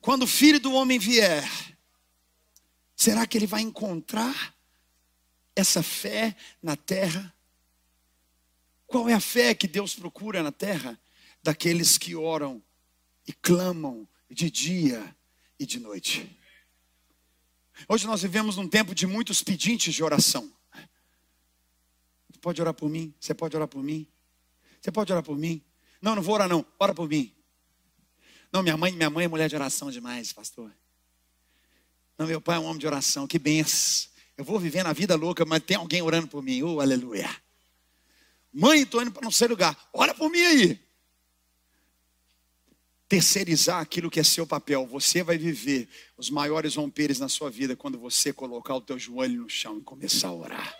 Quando 0.00 0.22
o 0.22 0.26
filho 0.26 0.60
do 0.60 0.72
homem 0.72 0.98
vier, 0.98 1.46
Será 2.98 3.28
que 3.28 3.38
ele 3.38 3.46
vai 3.46 3.62
encontrar 3.62 4.52
essa 5.54 5.84
fé 5.84 6.34
na 6.60 6.76
terra? 6.76 7.32
Qual 8.88 9.08
é 9.08 9.14
a 9.14 9.20
fé 9.20 9.54
que 9.54 9.68
Deus 9.68 9.94
procura 9.94 10.42
na 10.42 10.50
terra? 10.50 10.98
Daqueles 11.40 11.96
que 11.96 12.16
oram 12.16 12.60
e 13.24 13.32
clamam 13.32 14.06
de 14.28 14.50
dia 14.50 15.16
e 15.60 15.64
de 15.64 15.78
noite. 15.78 16.36
Hoje 17.88 18.04
nós 18.04 18.22
vivemos 18.22 18.56
num 18.56 18.68
tempo 18.68 18.92
de 18.92 19.06
muitos 19.06 19.44
pedintes 19.44 19.94
de 19.94 20.02
oração. 20.02 20.52
Você 22.28 22.40
pode 22.40 22.60
orar 22.60 22.74
por 22.74 22.90
mim? 22.90 23.14
Você 23.20 23.32
pode 23.32 23.54
orar 23.54 23.68
por 23.68 23.80
mim? 23.80 24.08
Você 24.80 24.90
pode 24.90 25.12
orar 25.12 25.22
por 25.22 25.38
mim? 25.38 25.62
Não, 26.02 26.16
não 26.16 26.22
vou 26.22 26.34
orar 26.34 26.48
não. 26.48 26.66
Ora 26.80 26.92
por 26.92 27.08
mim. 27.08 27.32
Não, 28.52 28.60
minha 28.60 28.76
mãe, 28.76 28.90
minha 28.90 29.08
mãe 29.08 29.26
é 29.26 29.28
mulher 29.28 29.48
de 29.48 29.54
oração 29.54 29.88
demais, 29.88 30.32
pastor. 30.32 30.72
Não, 32.18 32.26
meu 32.26 32.40
pai 32.40 32.56
é 32.56 32.58
um 32.58 32.64
homem 32.64 32.80
de 32.80 32.86
oração, 32.86 33.28
que 33.28 33.38
benção. 33.38 34.08
Eu 34.36 34.44
vou 34.44 34.58
viver 34.58 34.82
na 34.82 34.92
vida 34.92 35.14
louca, 35.14 35.44
mas 35.44 35.62
tem 35.62 35.76
alguém 35.76 36.02
orando 36.02 36.26
por 36.26 36.42
mim. 36.42 36.62
Oh, 36.62 36.80
aleluia. 36.80 37.30
Mãe, 38.52 38.82
estou 38.82 39.00
indo 39.00 39.12
para 39.12 39.22
não 39.22 39.30
sei 39.30 39.46
lugar. 39.46 39.76
Ora 39.92 40.12
por 40.12 40.28
mim 40.28 40.40
aí. 40.40 40.80
Terceirizar 43.08 43.80
aquilo 43.80 44.10
que 44.10 44.18
é 44.18 44.24
seu 44.24 44.46
papel. 44.46 44.86
Você 44.86 45.22
vai 45.22 45.38
viver 45.38 45.88
os 46.16 46.28
maiores 46.28 46.74
romperes 46.74 47.20
na 47.20 47.28
sua 47.28 47.50
vida 47.50 47.76
quando 47.76 47.98
você 47.98 48.32
colocar 48.32 48.74
o 48.74 48.80
teu 48.80 48.98
joelho 48.98 49.42
no 49.42 49.48
chão 49.48 49.78
e 49.78 49.82
começar 49.82 50.28
a 50.28 50.34
orar. 50.34 50.76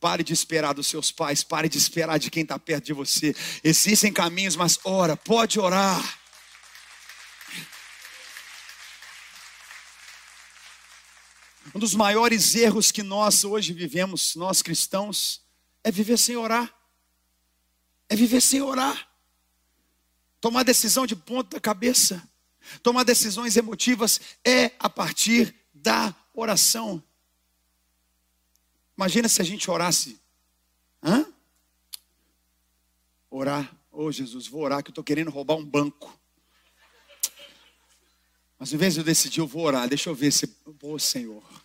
Pare 0.00 0.24
de 0.24 0.32
esperar 0.32 0.72
dos 0.72 0.86
seus 0.86 1.12
pais, 1.12 1.44
pare 1.44 1.68
de 1.68 1.78
esperar 1.78 2.18
de 2.18 2.30
quem 2.30 2.42
está 2.42 2.58
perto 2.58 2.86
de 2.86 2.92
você. 2.92 3.34
Existem 3.62 4.12
caminhos, 4.12 4.56
mas 4.56 4.78
ora, 4.84 5.16
pode 5.16 5.60
orar. 5.60 6.21
Um 11.74 11.78
dos 11.78 11.94
maiores 11.94 12.54
erros 12.54 12.90
que 12.90 13.02
nós 13.02 13.44
hoje 13.44 13.72
vivemos, 13.72 14.34
nós 14.34 14.60
cristãos, 14.60 15.40
é 15.82 15.90
viver 15.90 16.18
sem 16.18 16.36
orar. 16.36 16.72
É 18.08 18.16
viver 18.16 18.42
sem 18.42 18.60
orar. 18.60 19.08
Tomar 20.40 20.64
decisão 20.64 21.06
de 21.06 21.16
ponta 21.16 21.58
cabeça. 21.58 22.22
Tomar 22.82 23.04
decisões 23.04 23.56
emotivas 23.56 24.20
é 24.44 24.72
a 24.78 24.90
partir 24.90 25.54
da 25.72 26.14
oração. 26.34 27.02
Imagina 28.96 29.28
se 29.28 29.40
a 29.40 29.44
gente 29.44 29.70
orasse. 29.70 30.20
Hã? 31.02 31.26
Orar. 33.30 33.74
Ô 33.90 34.04
oh, 34.04 34.12
Jesus, 34.12 34.46
vou 34.46 34.62
orar 34.62 34.82
que 34.82 34.90
eu 34.90 34.92
estou 34.92 35.04
querendo 35.04 35.30
roubar 35.30 35.56
um 35.56 35.64
banco. 35.64 36.18
Mas 38.58 38.72
em 38.72 38.76
vez 38.76 38.94
de 38.94 39.00
eu 39.00 39.04
decidir, 39.04 39.40
eu 39.40 39.46
vou 39.46 39.64
orar. 39.64 39.88
Deixa 39.88 40.10
eu 40.10 40.14
ver 40.14 40.30
se. 40.30 40.46
Ô 40.66 40.92
oh, 40.92 40.98
Senhor. 40.98 41.61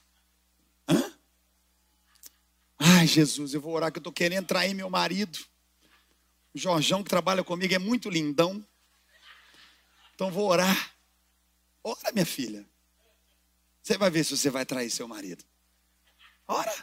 Ai, 2.80 3.08
Jesus, 3.08 3.54
eu 3.54 3.62
vou 3.62 3.74
orar 3.74 3.92
que 3.92 3.98
eu 3.98 4.02
estou 4.02 4.14
querendo 4.14 4.46
trair 4.46 4.74
meu 4.74 4.90
marido. 4.90 5.40
O 6.54 6.60
Jorjão 6.60 7.04
que 7.04 7.10
trabalha 7.10 7.44
comigo 7.44 7.74
é 7.74 7.80
muito 7.80 8.10
lindão. 8.10 8.66
Então 10.14 10.32
vou 10.32 10.48
orar. 10.50 10.96
Ora, 11.84 12.12
minha 12.12 12.26
filha. 12.26 12.68
Você 13.82 13.98
vai 13.98 14.10
ver 14.10 14.24
se 14.24 14.36
você 14.36 14.50
vai 14.50 14.66
trair 14.66 14.90
seu 14.90 15.08
marido. 15.08 15.44
Ora. 16.48 16.74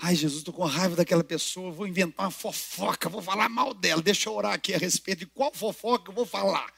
Ai, 0.00 0.14
Jesus, 0.14 0.40
estou 0.40 0.54
com 0.54 0.64
raiva 0.64 0.94
daquela 0.94 1.24
pessoa, 1.24 1.72
vou 1.72 1.86
inventar 1.86 2.26
uma 2.26 2.30
fofoca, 2.30 3.08
vou 3.08 3.20
falar 3.20 3.48
mal 3.48 3.74
dela. 3.74 4.00
Deixa 4.00 4.28
eu 4.28 4.34
orar 4.34 4.52
aqui 4.52 4.72
a 4.72 4.78
respeito 4.78 5.20
de 5.20 5.26
qual 5.26 5.52
fofoca 5.52 6.10
eu 6.10 6.14
vou 6.14 6.24
falar. 6.24 6.72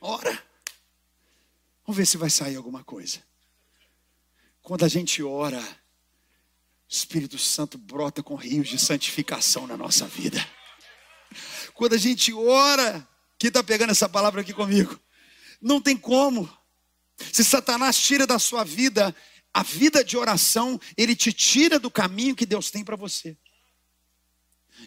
Ora. 0.00 0.44
Vamos 1.86 1.96
ver 1.96 2.06
se 2.06 2.16
vai 2.16 2.28
sair 2.28 2.56
alguma 2.56 2.82
coisa. 2.82 3.22
Quando 4.60 4.84
a 4.84 4.88
gente 4.88 5.22
ora, 5.22 5.62
o 6.88 6.94
Espírito 6.94 7.38
Santo 7.38 7.76
brota 7.76 8.22
com 8.22 8.36
rios 8.36 8.68
de 8.68 8.78
santificação 8.78 9.66
na 9.66 9.76
nossa 9.76 10.06
vida. 10.06 10.44
Quando 11.74 11.94
a 11.94 11.98
gente 11.98 12.32
ora, 12.32 13.06
quem 13.38 13.48
está 13.48 13.62
pegando 13.62 13.90
essa 13.90 14.08
palavra 14.08 14.40
aqui 14.40 14.52
comigo? 14.52 14.98
Não 15.60 15.80
tem 15.80 15.96
como. 15.96 16.48
Se 17.32 17.44
Satanás 17.44 17.98
tira 17.98 18.26
da 18.26 18.38
sua 18.38 18.62
vida 18.62 19.14
a 19.52 19.62
vida 19.62 20.04
de 20.04 20.16
oração, 20.16 20.78
ele 20.96 21.16
te 21.16 21.32
tira 21.32 21.78
do 21.78 21.90
caminho 21.90 22.36
que 22.36 22.46
Deus 22.46 22.70
tem 22.70 22.84
para 22.84 22.94
você. 22.94 23.36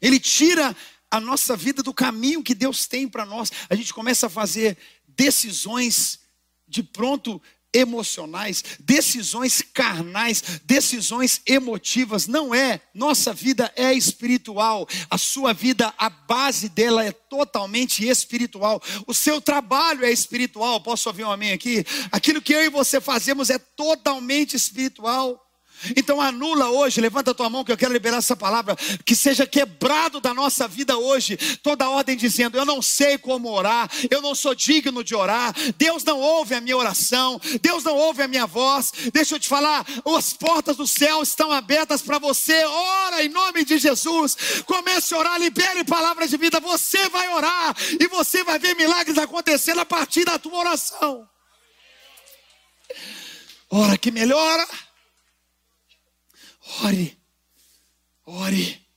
Ele 0.02 0.20
tira 0.20 0.76
a 1.12 1.20
nossa 1.20 1.58
vida 1.58 1.82
do 1.82 1.94
caminho 1.94 2.44
que 2.44 2.54
Deus 2.54 2.86
tem 2.88 3.08
para 3.08 3.26
nós. 3.26 3.52
A 3.70 3.76
gente 3.76 3.94
começa 3.94 4.28
a 4.28 4.30
fazer 4.30 4.78
decisões 5.08 6.20
de 6.68 6.84
pronto 6.84 7.42
emocionais, 7.74 8.64
decisões 8.80 9.62
carnais, 9.62 10.62
decisões 10.66 11.42
emotivas. 11.46 12.28
Não 12.28 12.54
é. 12.54 12.82
Nossa 12.94 13.34
vida 13.34 13.72
é 13.76 13.94
espiritual. 13.94 14.88
A 15.10 15.18
sua 15.18 15.54
vida, 15.54 15.94
a 15.98 16.10
base 16.10 16.70
dela 16.70 17.06
é 17.06 17.12
totalmente 17.12 18.08
espiritual. 18.08 18.82
O 19.06 19.14
seu 19.14 19.42
trabalho 19.42 20.06
é 20.06 20.12
espiritual. 20.12 20.82
Posso 20.82 21.10
ouvir 21.10 21.24
um 21.24 21.32
amém 21.32 21.52
aqui? 21.52 21.86
Aquilo 22.12 22.42
que 22.42 22.54
eu 22.54 22.64
e 22.64 22.70
você 22.70 23.00
fazemos 23.00 23.50
é 23.50 23.58
totalmente 23.58 24.56
espiritual. 24.56 25.49
Então 25.96 26.22
anula 26.22 26.70
hoje, 26.70 27.02
levanta 27.02 27.32
a 27.32 27.34
tua 27.34 27.50
mão 27.50 27.64
que 27.64 27.72
eu 27.72 27.78
quero 27.78 27.94
liberar 27.94 28.18
essa 28.18 28.36
palavra, 28.36 28.76
que 29.06 29.16
seja 29.16 29.46
quebrado 29.46 30.20
da 30.20 30.34
nossa 30.34 30.68
vida 30.68 30.98
hoje, 30.98 31.38
toda 31.62 31.90
ordem 31.90 32.18
dizendo: 32.18 32.58
eu 32.58 32.66
não 32.66 32.82
sei 32.82 33.18
como 33.18 33.50
orar, 33.50 33.90
eu 34.10 34.22
não 34.22 34.36
sou 34.36 34.54
digno 34.54 35.04
de 35.04 35.16
orar, 35.16 35.54
Deus 35.78 36.04
não 36.04 36.20
ouve 36.20 36.56
a 36.56 36.62
minha 36.62 36.78
oração, 36.78 37.40
Deus 37.62 37.84
não 37.84 37.96
ouve 37.96 38.22
a 38.22 38.28
minha 38.28 38.46
voz. 38.46 38.92
Deixa 39.14 39.36
eu 39.36 39.40
te 39.40 39.48
falar, 39.48 39.86
as 40.18 40.34
portas 40.34 40.78
do 40.78 40.88
céu 40.88 41.24
estão 41.24 41.52
abertas 41.52 42.02
para 42.02 42.20
você. 42.20 42.64
Ora 42.66 43.24
em 43.24 43.30
nome 43.30 43.64
de 43.64 43.78
Jesus. 43.78 44.36
Comece 44.66 45.14
a 45.14 45.18
orar, 45.18 45.40
libere 45.40 45.84
palavras 45.84 46.30
de 46.30 46.38
vida. 46.38 46.60
Você 46.60 47.10
vai 47.10 47.30
orar 47.30 47.76
e 48.00 48.08
você 48.08 48.44
vai 48.44 48.60
ver 48.60 48.76
milagres 48.76 49.18
acontecendo 49.18 49.80
a 49.80 49.86
partir 49.86 50.26
da 50.26 50.38
tua 50.38 50.58
oração. 50.58 51.28
Ora 53.70 53.98
que 53.98 54.12
melhora. 54.12 54.68
Ore, 56.84 57.18
ore. 58.26 58.88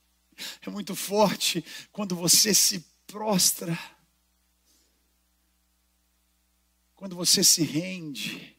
É 0.61 0.71
muito 0.71 0.95
forte 0.95 1.65
quando 1.91 2.15
você 2.15 2.53
se 2.53 2.85
prostra, 3.07 3.79
quando 6.95 7.17
você 7.17 7.43
se 7.43 7.63
rende. 7.63 8.57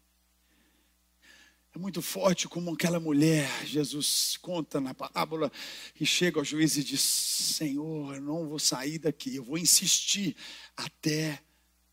É 1.75 1.79
muito 1.79 2.01
forte 2.01 2.48
como 2.48 2.74
aquela 2.74 3.00
mulher, 3.00 3.65
Jesus 3.65 4.38
conta 4.38 4.79
na 4.79 4.93
parábola, 4.93 5.51
e 6.00 6.05
chega 6.05 6.39
ao 6.39 6.46
juiz 6.46 6.77
e 6.77 6.84
diz: 6.84 7.01
Senhor, 7.01 8.15
eu 8.15 8.22
não 8.22 8.48
vou 8.48 8.60
sair 8.60 9.00
daqui, 9.00 9.36
eu 9.36 9.43
vou 9.43 9.58
insistir 9.58 10.36
até 10.77 11.41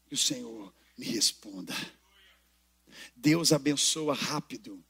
que 0.06 0.14
o 0.14 0.18
Senhor 0.18 0.72
me 0.98 1.06
responda. 1.06 1.74
Deus 3.16 3.52
abençoa 3.52 4.14
rápido 4.14 4.84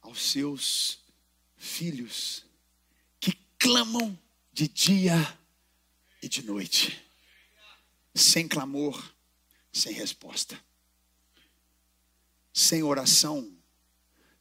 aos 0.00 0.30
seus 0.30 1.07
filhos 1.58 2.46
que 3.20 3.32
clamam 3.58 4.18
de 4.52 4.68
dia 4.68 5.38
e 6.22 6.28
de 6.28 6.42
noite, 6.42 7.04
sem 8.14 8.48
clamor, 8.48 9.12
sem 9.72 9.92
resposta, 9.92 10.58
sem 12.52 12.82
oração, 12.82 13.52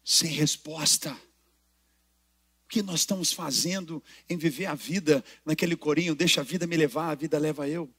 sem 0.03 0.31
resposta. 0.31 1.11
O 1.11 2.67
que 2.69 2.81
nós 2.81 3.01
estamos 3.01 3.31
fazendo 3.31 4.03
em 4.29 4.37
viver 4.37 4.65
a 4.65 4.75
vida 4.75 5.23
naquele 5.45 5.75
corinho? 5.75 6.15
Deixa 6.15 6.41
a 6.41 6.43
vida 6.43 6.67
me 6.67 6.77
levar, 6.77 7.11
a 7.11 7.15
vida 7.15 7.37
leva 7.37 7.67
eu. 7.67 7.89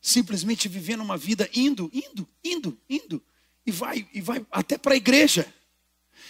Simplesmente 0.00 0.68
vivendo 0.68 1.02
uma 1.02 1.16
vida 1.16 1.48
indo, 1.52 1.90
indo, 1.92 2.28
indo, 2.44 2.80
indo, 2.88 3.24
e 3.64 3.72
vai, 3.72 4.08
e 4.12 4.20
vai 4.20 4.46
até 4.50 4.78
para 4.78 4.94
a 4.94 4.96
igreja 4.96 5.52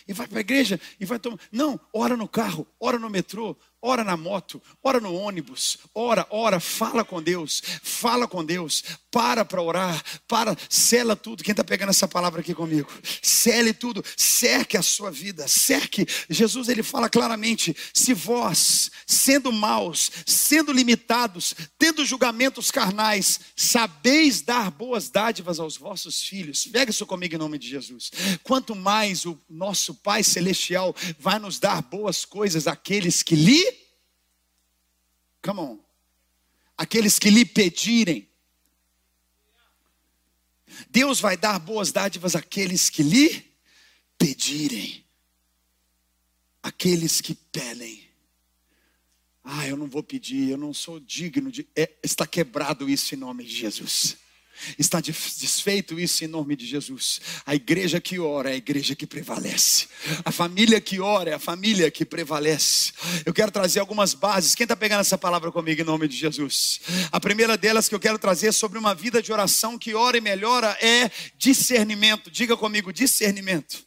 e 0.06 0.12
vai 0.12 0.26
para 0.26 0.38
a 0.38 0.40
igreja 0.40 0.80
e 0.98 1.04
vai 1.04 1.18
tomar. 1.18 1.38
Não, 1.50 1.78
ora 1.92 2.16
no 2.16 2.28
carro, 2.28 2.66
ora 2.80 2.98
no 2.98 3.10
metrô, 3.10 3.56
ora 3.80 4.02
na 4.02 4.16
moto, 4.16 4.60
ora 4.82 5.00
no 5.00 5.14
ônibus, 5.14 5.78
ora, 5.94 6.26
ora, 6.30 6.58
fala 6.58 7.04
com 7.04 7.22
Deus, 7.22 7.62
fala 7.82 8.26
com 8.26 8.44
Deus, 8.44 8.82
para 9.16 9.46
para 9.46 9.62
orar, 9.62 10.04
para, 10.28 10.54
sela 10.68 11.16
tudo. 11.16 11.42
Quem 11.42 11.54
está 11.54 11.64
pegando 11.64 11.88
essa 11.88 12.06
palavra 12.06 12.42
aqui 12.42 12.52
comigo? 12.52 12.92
Cele 13.22 13.72
tudo, 13.72 14.04
cerque 14.14 14.76
a 14.76 14.82
sua 14.82 15.10
vida, 15.10 15.48
cerque. 15.48 16.06
Jesus 16.28 16.68
ele 16.68 16.82
fala 16.82 17.08
claramente: 17.08 17.74
se 17.94 18.12
vós, 18.12 18.90
sendo 19.06 19.50
maus, 19.50 20.10
sendo 20.26 20.70
limitados, 20.70 21.54
tendo 21.78 22.04
julgamentos 22.04 22.70
carnais, 22.70 23.40
sabeis 23.56 24.42
dar 24.42 24.70
boas 24.70 25.08
dádivas 25.08 25.58
aos 25.58 25.78
vossos 25.78 26.20
filhos, 26.22 26.66
pega 26.66 26.90
isso 26.90 27.06
comigo 27.06 27.34
em 27.34 27.38
nome 27.38 27.56
de 27.56 27.68
Jesus. 27.70 28.12
Quanto 28.42 28.76
mais 28.76 29.24
o 29.24 29.40
nosso 29.48 29.94
Pai 29.94 30.22
Celestial 30.22 30.94
vai 31.18 31.38
nos 31.38 31.58
dar 31.58 31.80
boas 31.80 32.26
coisas 32.26 32.66
àqueles 32.66 33.22
que 33.22 33.34
lhe 33.34 33.86
Come 35.42 35.60
on. 35.60 35.78
Aqueles 36.76 37.18
que 37.18 37.30
lhe 37.30 37.46
pedirem. 37.46 38.28
Deus 40.90 41.20
vai 41.20 41.36
dar 41.36 41.58
boas 41.58 41.92
dádivas 41.92 42.34
àqueles 42.34 42.90
que 42.90 43.02
lhe 43.02 43.44
pedirem. 44.18 45.04
Aqueles 46.62 47.20
que 47.20 47.34
pedem. 47.34 48.06
Ah, 49.44 49.66
eu 49.68 49.76
não 49.76 49.86
vou 49.86 50.02
pedir, 50.02 50.50
eu 50.50 50.58
não 50.58 50.74
sou 50.74 50.98
digno 50.98 51.52
de. 51.52 51.68
É, 51.76 51.92
está 52.02 52.26
quebrado 52.26 52.88
isso 52.88 53.14
em 53.14 53.18
nome 53.18 53.44
de 53.44 53.54
Jesus. 53.54 54.16
Está 54.78 55.00
desfeito 55.00 55.98
isso 55.98 56.24
em 56.24 56.26
nome 56.26 56.56
de 56.56 56.66
Jesus. 56.66 57.20
A 57.44 57.54
igreja 57.54 58.00
que 58.00 58.18
ora 58.18 58.50
é 58.50 58.54
a 58.54 58.56
igreja 58.56 58.94
que 58.94 59.06
prevalece. 59.06 59.88
A 60.24 60.32
família 60.32 60.80
que 60.80 61.00
ora 61.00 61.30
é 61.30 61.34
a 61.34 61.38
família 61.38 61.90
que 61.90 62.04
prevalece. 62.04 62.92
Eu 63.24 63.32
quero 63.32 63.50
trazer 63.50 63.80
algumas 63.80 64.14
bases. 64.14 64.54
Quem 64.54 64.64
está 64.64 64.76
pegando 64.76 65.00
essa 65.00 65.16
palavra 65.16 65.52
comigo 65.52 65.80
em 65.80 65.84
nome 65.84 66.08
de 66.08 66.16
Jesus? 66.16 66.80
A 67.12 67.20
primeira 67.20 67.56
delas 67.56 67.88
que 67.88 67.94
eu 67.94 68.00
quero 68.00 68.18
trazer 68.18 68.52
sobre 68.52 68.78
uma 68.78 68.94
vida 68.94 69.22
de 69.22 69.32
oração 69.32 69.78
que 69.78 69.94
ora 69.94 70.18
e 70.18 70.20
melhora 70.20 70.76
é 70.80 71.10
discernimento. 71.38 72.30
Diga 72.30 72.56
comigo, 72.56 72.92
discernimento. 72.92 73.85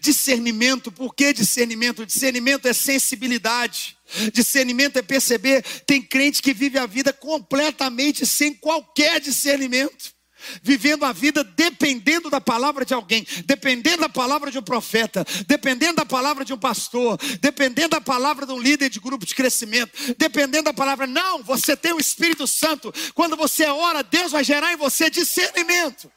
Discernimento, 0.00 0.90
por 0.90 1.14
que 1.14 1.32
discernimento? 1.32 2.06
Discernimento 2.06 2.66
é 2.66 2.72
sensibilidade. 2.72 3.96
Discernimento 4.32 4.98
é 4.98 5.02
perceber. 5.02 5.62
Tem 5.86 6.02
crente 6.02 6.42
que 6.42 6.54
vive 6.54 6.78
a 6.78 6.86
vida 6.86 7.12
completamente 7.12 8.26
sem 8.26 8.54
qualquer 8.54 9.20
discernimento. 9.20 10.16
Vivendo 10.62 11.04
a 11.04 11.12
vida 11.12 11.42
dependendo 11.42 12.30
da 12.30 12.40
palavra 12.40 12.84
de 12.84 12.94
alguém, 12.94 13.26
dependendo 13.46 14.02
da 14.02 14.08
palavra 14.08 14.50
de 14.50 14.58
um 14.58 14.62
profeta, 14.62 15.26
dependendo 15.46 15.96
da 15.96 16.04
palavra 16.04 16.44
de 16.44 16.52
um 16.52 16.58
pastor, 16.58 17.18
dependendo 17.40 17.90
da 17.90 18.00
palavra 18.00 18.46
de 18.46 18.52
um 18.52 18.60
líder 18.60 18.88
de 18.88 19.00
grupo 19.00 19.26
de 19.26 19.34
crescimento, 19.34 19.92
dependendo 20.16 20.64
da 20.64 20.74
palavra. 20.74 21.06
Não, 21.06 21.42
você 21.42 21.76
tem 21.76 21.92
o 21.92 21.98
Espírito 21.98 22.46
Santo. 22.46 22.92
Quando 23.14 23.36
você 23.36 23.66
ora, 23.66 24.02
Deus 24.02 24.30
vai 24.30 24.44
gerar 24.44 24.72
em 24.72 24.76
você 24.76 25.10
discernimento. 25.10 26.10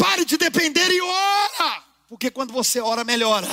Pare 0.00 0.24
de 0.24 0.38
depender 0.38 0.90
e 0.90 0.98
ora, 0.98 1.84
porque 2.08 2.30
quando 2.30 2.54
você 2.54 2.80
ora, 2.80 3.04
melhora. 3.04 3.46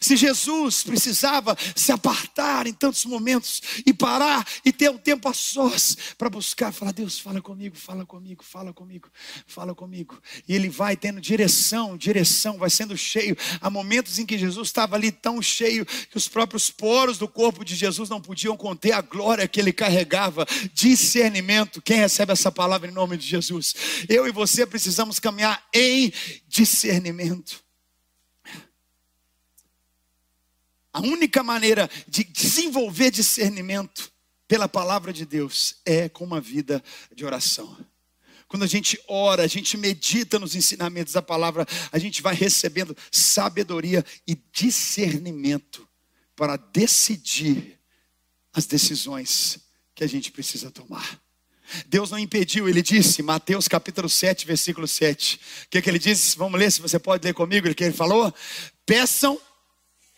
Se 0.00 0.16
Jesus 0.16 0.82
precisava 0.82 1.56
se 1.74 1.90
apartar 1.92 2.66
em 2.66 2.72
tantos 2.72 3.04
momentos 3.04 3.62
e 3.86 3.92
parar 3.92 4.46
e 4.64 4.72
ter 4.72 4.90
um 4.90 4.98
tempo 4.98 5.28
a 5.28 5.32
sós 5.32 5.96
para 6.18 6.28
buscar, 6.28 6.72
falar: 6.72 6.92
Deus, 6.92 7.18
fala 7.18 7.40
comigo, 7.40 7.76
fala 7.76 8.04
comigo, 8.04 8.44
fala 8.44 8.72
comigo, 8.72 9.08
fala 9.46 9.74
comigo. 9.74 10.20
E 10.46 10.54
ele 10.54 10.68
vai 10.68 10.96
tendo 10.96 11.20
direção, 11.20 11.96
direção, 11.96 12.58
vai 12.58 12.70
sendo 12.70 12.96
cheio. 12.96 13.36
Há 13.60 13.70
momentos 13.70 14.18
em 14.18 14.26
que 14.26 14.38
Jesus 14.38 14.68
estava 14.68 14.96
ali 14.96 15.10
tão 15.10 15.40
cheio 15.40 15.86
que 15.86 16.16
os 16.16 16.28
próprios 16.28 16.70
poros 16.70 17.18
do 17.18 17.28
corpo 17.28 17.64
de 17.64 17.74
Jesus 17.74 18.08
não 18.08 18.20
podiam 18.20 18.56
conter 18.56 18.92
a 18.92 19.00
glória 19.00 19.48
que 19.48 19.60
ele 19.60 19.72
carregava. 19.72 20.46
Discernimento. 20.72 21.80
Quem 21.82 21.96
recebe 21.96 22.32
essa 22.32 22.52
palavra 22.52 22.88
em 22.88 22.92
nome 22.92 23.16
de 23.16 23.26
Jesus? 23.26 23.74
Eu 24.08 24.26
e 24.26 24.32
você 24.32 24.66
precisamos 24.66 25.18
caminhar 25.18 25.62
em 25.74 26.12
discernimento. 26.48 27.69
A 30.92 31.00
única 31.00 31.42
maneira 31.42 31.88
de 32.08 32.24
desenvolver 32.24 33.10
discernimento 33.10 34.10
pela 34.48 34.68
palavra 34.68 35.12
de 35.12 35.24
Deus 35.24 35.76
é 35.84 36.08
com 36.08 36.24
uma 36.24 36.40
vida 36.40 36.82
de 37.14 37.24
oração. 37.24 37.76
Quando 38.48 38.64
a 38.64 38.66
gente 38.66 39.00
ora, 39.06 39.44
a 39.44 39.46
gente 39.46 39.76
medita 39.76 40.36
nos 40.36 40.56
ensinamentos 40.56 41.12
da 41.12 41.22
palavra, 41.22 41.64
a 41.92 41.98
gente 42.00 42.20
vai 42.20 42.34
recebendo 42.34 42.96
sabedoria 43.12 44.04
e 44.26 44.36
discernimento 44.52 45.86
para 46.34 46.56
decidir 46.56 47.78
as 48.52 48.66
decisões 48.66 49.60
que 49.94 50.02
a 50.02 50.08
gente 50.08 50.32
precisa 50.32 50.68
tomar. 50.68 51.20
Deus 51.86 52.10
não 52.10 52.18
impediu, 52.18 52.68
ele 52.68 52.82
disse, 52.82 53.22
Mateus 53.22 53.68
capítulo 53.68 54.08
7, 54.08 54.44
versículo 54.44 54.88
7. 54.88 55.36
O 55.36 55.68
que, 55.70 55.80
que 55.80 55.88
ele 55.88 56.00
disse? 56.00 56.36
Vamos 56.36 56.58
ler, 56.58 56.72
se 56.72 56.82
você 56.82 56.98
pode 56.98 57.24
ler 57.24 57.34
comigo 57.34 57.68
o 57.68 57.74
que 57.74 57.84
ele 57.84 57.94
falou. 57.94 58.34
Peçam 58.84 59.40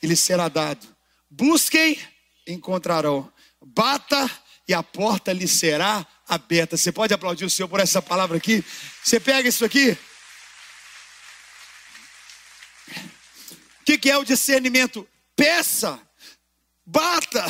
e 0.03 0.07
lhes 0.07 0.21
será 0.21 0.49
dado. 0.49 0.87
Busquem, 1.31 1.99
encontrarão. 2.47 3.33
Bata 3.65 4.31
e 4.67 4.75
a 4.75 4.83
porta 4.83 5.33
lhe 5.33 5.47
será 5.47 6.07
aberta. 6.27 6.77
Você 6.77 6.91
pode 6.91 7.15
aplaudir 7.15 7.45
o 7.45 7.51
Senhor 7.51 7.69
por 7.69 7.81
essa 7.81 8.03
palavra 8.03 8.37
aqui? 8.37 8.65
Você 9.03 9.21
pega 9.21 9.49
isso 9.49 9.65
aqui? 9.65 9.97
O 13.81 13.85
que, 13.85 13.99
que 13.99 14.11
é 14.11 14.17
o 14.17 14.25
discernimento? 14.25 15.07
Peça, 15.35 16.01
bata, 16.85 17.45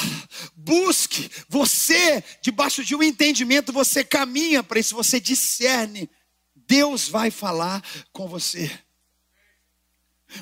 busque. 0.54 1.30
Você, 1.48 2.22
debaixo 2.40 2.84
de 2.84 2.94
um 2.94 3.02
entendimento, 3.02 3.72
você 3.72 4.02
caminha 4.04 4.62
para 4.62 4.80
isso, 4.80 4.94
você 4.94 5.20
discerne. 5.20 6.10
Deus 6.54 7.08
vai 7.08 7.30
falar 7.30 7.82
com 8.12 8.26
você. 8.26 8.70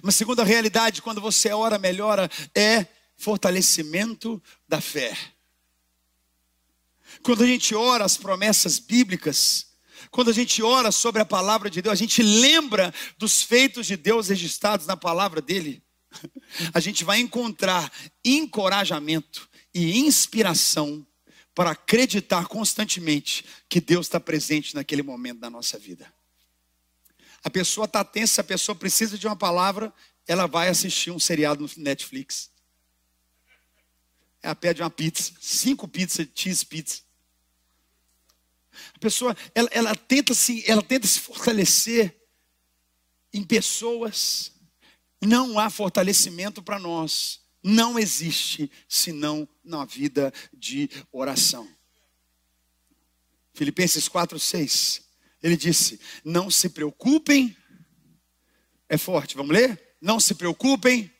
Uma 0.03 0.13
segunda 0.13 0.45
realidade, 0.45 1.03
quando 1.03 1.21
você 1.21 1.51
ora, 1.51 1.79
melhora, 1.79 2.31
é 2.55 2.87
fortalecimento 3.17 4.43
da 4.69 4.81
fé. 4.81 5.17
Quando 7.23 7.45
a 7.45 7.47
gente 7.47 7.75
ora 7.75 8.05
as 8.05 8.17
promessas 8.17 8.79
bíblicas, 8.79 9.67
quando 10.11 10.31
a 10.31 10.33
gente 10.33 10.63
ora 10.63 10.91
sobre 10.91 11.21
a 11.21 11.27
palavra 11.27 11.69
de 11.69 11.83
Deus, 11.83 11.93
a 11.93 11.97
gente 11.97 12.23
lembra 12.23 12.93
dos 13.19 13.43
feitos 13.43 13.87
de 13.87 13.97
Deus 13.97 14.29
registrados 14.29 14.87
na 14.87 14.97
palavra 14.97 15.41
dele. 15.41 15.83
A 16.75 16.81
gente 16.81 17.05
vai 17.05 17.21
encontrar 17.21 17.93
encorajamento 18.25 19.49
e 19.73 19.99
inspiração 20.01 21.07
para 21.55 21.71
acreditar 21.71 22.47
constantemente 22.47 23.45
que 23.69 23.81
Deus 23.81 24.07
está 24.07 24.19
presente 24.19 24.75
naquele 24.75 25.03
momento 25.03 25.39
da 25.39 25.51
nossa 25.51 25.79
vida. 25.79 26.13
A 27.43 27.51
pessoa 27.51 27.87
está 27.87 28.05
tensa, 28.05 28.41
a 28.41 28.45
pessoa 28.45 28.75
precisa 28.75 29.17
de 29.17 29.27
uma 29.27 29.37
palavra, 29.37 29.93
ela 30.27 30.47
vai 30.47 30.69
assistir 30.69 31.11
um 31.11 31.19
seriado 31.19 31.63
no 31.63 31.83
Netflix. 31.83 32.51
Ela 34.43 34.55
pede 34.55 34.83
uma 34.83 34.91
pizza, 34.91 35.33
cinco 35.41 35.89
pizzas, 35.89 36.27
cheese 36.35 36.65
pizza. 36.65 37.03
A 38.95 38.99
pessoa, 38.99 39.37
ela, 39.55 39.69
ela, 39.73 39.97
tenta 39.97 40.35
se, 40.35 40.65
ela 40.71 40.83
tenta 40.83 41.07
se 41.07 41.21
fortalecer 41.21 42.17
em 43.33 43.43
pessoas. 43.43 44.53
Não 45.21 45.59
há 45.59 45.69
fortalecimento 45.69 46.63
para 46.63 46.79
nós. 46.79 47.41
Não 47.63 47.99
existe 47.99 48.71
senão 48.89 49.47
na 49.63 49.85
vida 49.85 50.33
de 50.53 50.89
oração. 51.13 51.69
Filipenses 53.53 54.09
4, 54.09 54.39
6. 54.39 55.10
Ele 55.43 55.57
disse: 55.57 56.01
Não 56.25 56.51
se 56.51 56.69
preocupem. 56.69 57.57
É 58.89 58.99
forte, 58.99 59.37
vamos 59.37 59.53
ler? 59.53 59.81
Não 60.01 60.19
se 60.19 60.35
preocupem 60.35 61.13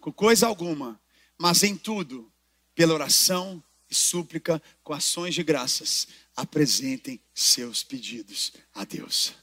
com 0.00 0.12
coisa 0.12 0.46
alguma, 0.46 1.00
mas 1.38 1.62
em 1.62 1.76
tudo, 1.76 2.32
pela 2.74 2.94
oração 2.94 3.62
e 3.88 3.94
súplica, 3.94 4.60
com 4.82 4.92
ações 4.92 5.34
de 5.34 5.42
graças, 5.42 6.08
apresentem 6.34 7.20
seus 7.34 7.84
pedidos 7.84 8.52
a 8.74 8.84
Deus. 8.84 9.34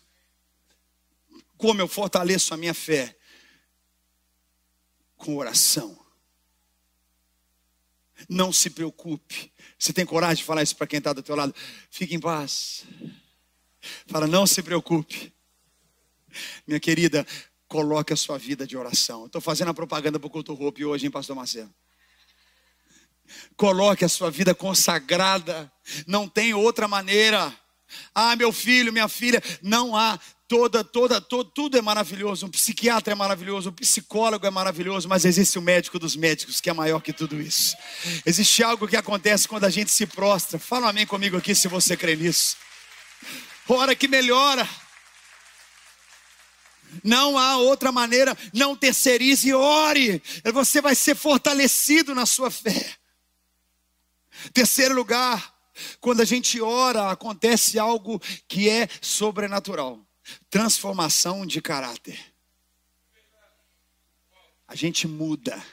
Como 1.58 1.82
eu 1.82 1.88
fortaleço 1.88 2.54
a 2.54 2.58
minha 2.58 2.74
fé? 2.74 3.18
Com 5.16 5.38
oração. 5.38 5.98
Não 8.28 8.52
se 8.52 8.70
preocupe. 8.70 9.52
Você 9.78 9.94
tem 9.94 10.06
coragem 10.06 10.38
de 10.38 10.44
falar 10.44 10.64
isso 10.64 10.76
para 10.76 10.88
quem 10.88 10.98
está 10.98 11.14
do 11.14 11.24
teu 11.24 11.36
lado? 11.36 11.54
Fique 11.90 12.16
em 12.16 12.20
paz. 12.20 12.86
Fala, 14.08 14.28
não 14.28 14.46
se 14.46 14.62
preocupe. 14.62 15.34
Minha 16.68 16.80
querida, 16.80 17.26
coloque 17.68 18.14
a 18.14 18.16
sua 18.16 18.38
vida 18.38 18.66
de 18.66 18.76
oração. 18.76 19.26
Estou 19.26 19.42
fazendo 19.42 19.70
a 19.70 19.74
propaganda 19.74 20.20
para 20.20 20.28
o 20.28 20.30
Culto 20.30 20.54
Hope 20.54 20.86
hoje, 20.86 21.06
hein, 21.06 21.12
Pastor 21.12 21.36
Marcelo? 21.36 21.74
Coloque 23.56 24.04
a 24.04 24.10
sua 24.10 24.32
vida 24.32 24.56
consagrada. 24.56 25.72
Não 26.08 26.28
tem 26.28 26.54
outra 26.54 26.88
maneira. 26.88 27.54
Ah, 28.14 28.36
meu 28.36 28.52
filho, 28.52 28.94
minha 28.94 29.08
filha, 29.08 29.42
não 29.62 29.96
há. 29.96 30.20
Toda, 30.48 30.84
toda, 30.84 31.22
todo, 31.22 31.52
tudo 31.52 31.78
é 31.78 31.82
maravilhoso. 31.82 32.48
Um 32.48 32.50
psiquiatra 32.50 33.14
é 33.14 33.16
maravilhoso, 33.16 33.70
um 33.70 33.74
psicólogo 33.74 34.48
é 34.48 34.50
maravilhoso, 34.50 35.08
mas 35.08 35.24
existe 35.24 35.60
o 35.60 35.62
médico 35.62 36.00
dos 36.00 36.16
médicos 36.16 36.60
que 36.60 36.72
é 36.72 36.74
maior 36.74 37.02
que 37.02 37.14
tudo 37.14 37.40
isso. 37.40 37.76
Existe 38.26 38.64
algo 38.64 38.88
que 38.88 38.98
acontece 38.98 39.48
quando 39.48 39.66
a 39.66 39.70
gente 39.70 39.92
se 39.92 40.08
prostra. 40.08 40.58
Fala 40.58 40.88
um 40.88 40.90
amém 40.90 41.06
comigo 41.06 41.38
aqui 41.38 41.54
se 41.54 41.68
você 41.68 41.96
crê 41.96 42.16
nisso. 42.16 42.58
Hora 43.70 43.96
que 43.96 44.08
melhora. 44.08 44.68
Não 47.04 47.38
há 47.38 47.58
outra 47.58 47.92
maneira, 47.92 48.36
não 48.52 48.76
terceirize 48.76 49.54
ore. 49.54 50.22
Você 50.54 50.82
vai 50.82 50.96
ser 50.96 51.16
fortalecido 51.16 52.14
na 52.14 52.26
sua 52.26 52.50
fé. 52.50 52.98
Terceiro 54.54 54.96
lugar, 54.96 55.56
quando 56.02 56.22
a 56.22 56.26
gente 56.26 56.60
ora, 56.60 57.12
acontece 57.12 57.78
algo 57.78 58.20
que 58.48 58.68
é 58.68 58.90
sobrenatural 59.02 60.04
transformação 60.50 61.46
de 61.46 61.62
caráter. 61.62 62.20
A 64.68 64.76
gente 64.76 65.08
muda. 65.08 65.64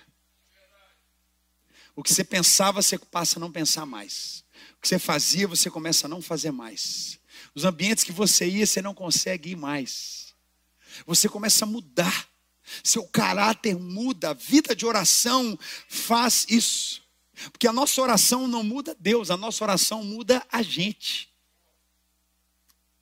O 1.95 2.03
que 2.03 2.13
você 2.13 2.25
pensava, 2.25 2.83
você 2.83 2.99
passa 2.99 3.39
a 3.39 3.41
não 3.41 3.51
pensar 3.51 3.87
mais. 3.87 4.45
O 4.79 4.81
que 4.81 4.89
você 4.89 4.99
fazia, 4.99 5.49
você 5.49 5.71
começa 5.71 6.07
a 6.07 6.09
não 6.09 6.23
fazer 6.23 6.51
mais. 6.51 7.19
Os 7.55 7.65
ambientes 7.65 8.05
que 8.05 8.13
você 8.13 8.47
ia, 8.47 8.67
você 8.67 8.83
não 8.83 8.95
consegue 8.95 9.51
ir 9.51 9.57
mais. 9.57 10.35
Você 11.07 11.29
começa 11.29 11.65
a 11.65 11.69
mudar. 11.69 12.29
Seu 12.83 13.07
caráter 13.07 13.77
muda. 13.77 14.31
A 14.31 14.35
vida 14.35 14.75
de 14.75 14.85
oração 14.85 15.59
faz 15.89 16.47
isso. 16.49 17.03
Porque 17.53 17.69
a 17.69 17.73
nossa 17.73 18.01
oração 18.01 18.49
não 18.49 18.63
muda 18.63 18.97
Deus, 18.99 19.31
a 19.31 19.37
nossa 19.37 19.63
oração 19.63 20.03
muda 20.03 20.45
a 20.51 20.63
gente. 20.63 21.29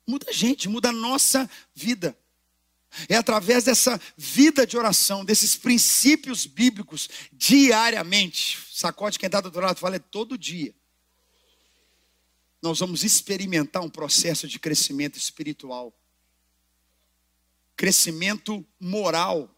Muda 0.05 0.27
a 0.29 0.33
gente, 0.33 0.67
muda 0.69 0.89
a 0.89 0.93
nossa 0.93 1.49
vida. 1.73 2.17
É 3.09 3.15
através 3.15 3.63
dessa 3.63 3.99
vida 4.15 4.65
de 4.65 4.77
oração, 4.77 5.25
desses 5.25 5.55
princípios 5.55 6.45
bíblicos, 6.45 7.09
diariamente. 7.31 8.59
Sacode 8.71 9.17
quem 9.17 9.27
está 9.27 9.41
do 9.41 9.45
outro 9.45 9.61
lado, 9.61 9.79
fala, 9.79 9.95
é 9.95 9.99
todo 9.99 10.37
dia. 10.37 10.73
Nós 12.65 12.79
vamos 12.79 13.03
experimentar 13.03 13.83
um 13.83 13.89
processo 13.89 14.47
de 14.47 14.59
crescimento 14.59 15.17
espiritual, 15.17 15.97
crescimento 17.77 18.65
moral, 18.79 19.55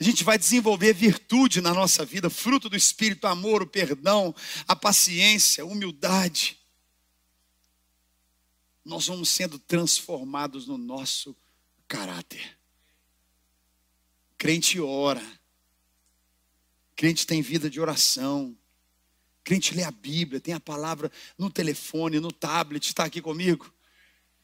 a 0.00 0.04
gente 0.04 0.22
vai 0.22 0.38
desenvolver 0.38 0.94
virtude 0.94 1.60
na 1.60 1.74
nossa 1.74 2.04
vida, 2.04 2.30
fruto 2.30 2.68
do 2.68 2.76
Espírito, 2.76 3.26
amor, 3.26 3.62
o 3.62 3.66
perdão, 3.66 4.32
a 4.66 4.76
paciência, 4.76 5.64
a 5.64 5.66
humildade. 5.66 6.56
Nós 8.84 9.08
vamos 9.08 9.28
sendo 9.28 9.58
transformados 9.58 10.68
no 10.68 10.78
nosso 10.78 11.36
caráter. 11.88 12.56
Crente 14.36 14.80
ora, 14.80 15.40
crente 16.94 17.26
tem 17.26 17.42
vida 17.42 17.68
de 17.68 17.80
oração, 17.80 18.56
crente 19.48 19.74
lê 19.74 19.82
a 19.82 19.90
Bíblia, 19.90 20.38
tem 20.38 20.52
a 20.52 20.60
palavra 20.60 21.10
no 21.38 21.48
telefone, 21.48 22.20
no 22.20 22.30
tablet, 22.30 22.84
está 22.84 23.04
aqui 23.04 23.22
comigo 23.22 23.72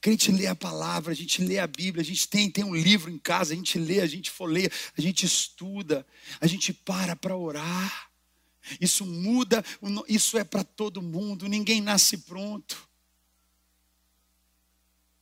crente 0.00 0.30
lê 0.30 0.46
a 0.46 0.54
palavra, 0.54 1.12
a 1.12 1.14
gente 1.14 1.42
lê 1.42 1.58
a 1.58 1.66
Bíblia, 1.66 2.02
a 2.02 2.04
gente 2.04 2.28
tem, 2.28 2.50
tem 2.50 2.62
um 2.62 2.74
livro 2.74 3.10
em 3.10 3.16
casa, 3.16 3.54
a 3.54 3.56
gente 3.56 3.78
lê, 3.78 4.00
a 4.00 4.06
gente 4.06 4.30
folheia, 4.30 4.70
a 4.98 5.00
gente 5.00 5.24
estuda, 5.24 6.06
a 6.42 6.46
gente 6.46 6.74
para 6.74 7.16
para 7.16 7.34
orar. 7.34 8.10
Isso 8.78 9.06
muda, 9.06 9.64
isso 10.06 10.36
é 10.36 10.44
para 10.44 10.62
todo 10.62 11.00
mundo, 11.00 11.48
ninguém 11.48 11.80
nasce 11.80 12.18
pronto. 12.18 12.86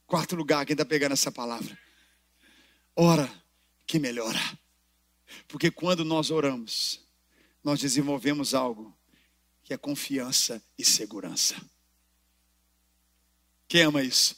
Quarto 0.05 0.35
lugar, 0.35 0.67
quem 0.67 0.75
está 0.75 0.85
pegando 0.85 1.13
essa 1.13 1.31
palavra? 1.31 1.79
Ora 2.97 3.33
que 3.87 4.01
melhora. 4.01 4.41
Porque 5.47 5.71
quando 5.71 6.05
nós 6.05 6.33
oramos, 6.33 6.99
nós 7.63 7.79
desenvolvemos 7.79 8.53
algo 8.53 8.93
é 9.73 9.79
confiança 9.79 10.63
e 10.79 10.85
segurança. 10.85 11.57
Quem 13.69 13.83
ama 13.83 14.03
isso? 14.03 14.37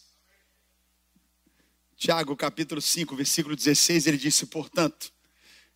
Tiago 1.96 2.36
capítulo 2.36 2.80
5, 2.80 3.16
versículo 3.16 3.56
16, 3.56 4.06
ele 4.06 4.18
disse: 4.18 4.46
Portanto, 4.46 5.12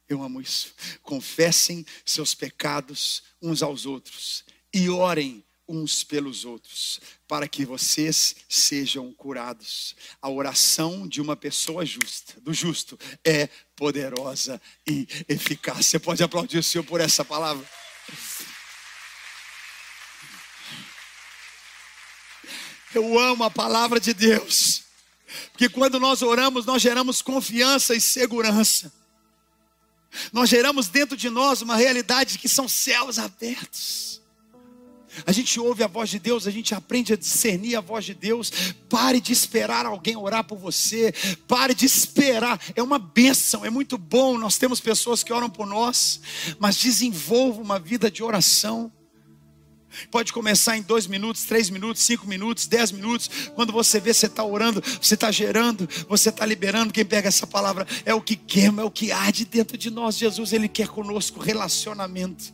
Eu 0.09 0.23
amo 0.23 0.41
isso. 0.41 0.75
Confessem 1.03 1.85
seus 2.05 2.35
pecados 2.35 3.23
uns 3.43 3.63
aos 3.63 3.85
outros 3.85 4.43
e 4.73 4.89
orem 4.89 5.45
uns 5.69 6.03
pelos 6.03 6.47
outros, 6.47 6.99
para 7.27 7.47
que 7.47 7.67
vocês 7.67 8.35
sejam 8.49 9.13
curados. 9.13 9.95
A 10.23 10.31
oração 10.31 11.07
de 11.07 11.21
uma 11.21 11.37
pessoa 11.37 11.85
justa, 11.85 12.41
do 12.41 12.55
justo, 12.55 12.99
é 13.23 13.49
poderosa 13.77 14.61
e 14.87 15.07
eficaz. 15.29 15.87
Você 15.87 15.99
pode 15.99 16.23
aplaudir 16.23 16.59
o 16.59 16.63
Senhor 16.63 16.85
por 16.85 17.01
essa 17.01 17.23
palavra? 17.23 17.69
Eu 22.95 23.19
amo 23.19 23.45
a 23.45 23.51
palavra 23.51 24.01
de 24.01 24.15
Deus, 24.15 24.83
porque 25.53 25.69
quando 25.69 26.01
nós 26.01 26.23
oramos, 26.23 26.65
nós 26.65 26.81
geramos 26.81 27.21
confiança 27.21 27.95
e 27.95 28.01
segurança. 28.01 28.93
Nós 30.33 30.49
geramos 30.49 30.89
dentro 30.89 31.17
de 31.17 31.29
nós 31.29 31.61
uma 31.61 31.77
realidade 31.77 32.39
que 32.39 32.49
são 32.49 32.67
céus 32.67 33.19
abertos. 33.19 34.09
A 35.27 35.33
gente 35.33 35.59
ouve 35.59 35.83
a 35.83 35.87
voz 35.87 36.11
de 36.11 36.19
Deus, 36.19 36.47
a 36.47 36.51
gente 36.51 36.75
aprende 36.75 37.13
a 37.13 37.17
discernir 37.17 37.77
a 37.77 37.81
voz 37.81 38.05
de 38.05 38.15
Deus. 38.15 38.53
Pare 38.89 39.21
de 39.21 39.33
esperar 39.33 39.85
alguém 39.85 40.17
orar 40.17 40.45
por 40.45 40.59
você. 40.59 41.13
Pare 41.47 41.75
de 41.75 41.87
esperar. 41.87 42.61
É 42.77 42.83
uma 42.83 42.99
bênção, 42.99 43.65
é 43.65 43.71
muito 43.71 43.99
bom. 43.99 44.39
Nós 44.39 44.59
temos 44.59 44.81
pessoas 44.81 45.23
que 45.23 45.33
oram 45.33 45.51
por 45.51 45.67
nós, 45.67 46.21
mas 46.59 46.77
desenvolva 46.77 47.61
uma 47.61 47.79
vida 47.79 48.11
de 48.11 48.23
oração. 48.23 48.93
Pode 50.11 50.33
começar 50.33 50.77
em 50.77 50.83
dois 50.83 51.07
minutos, 51.07 51.45
três 51.45 51.71
minutos, 51.71 52.03
cinco 52.03 52.27
minutos, 52.27 52.67
dez 52.67 52.93
minutos. 52.93 53.31
Quando 53.55 53.73
você 53.73 53.99
vê, 53.99 54.13
você 54.13 54.27
está 54.27 54.45
orando, 54.45 54.83
você 55.01 55.15
está 55.15 55.31
gerando, 55.31 55.89
você 56.09 56.29
está 56.29 56.45
liberando. 56.45 56.93
Quem 56.93 57.05
pega 57.05 57.29
essa 57.29 57.47
palavra 57.47 57.87
é 58.05 58.15
o 58.15 58.21
que 58.21 58.37
queima, 58.37 58.83
é 58.83 58.85
o 58.85 58.91
que 58.91 59.11
arde 59.11 59.45
dentro 59.45 59.77
de 59.77 59.91
nós. 59.91 60.17
Jesus, 60.17 60.53
Ele 60.53 60.69
quer 60.69 60.89
conosco 60.89 61.41
relacionamento. 61.41 62.53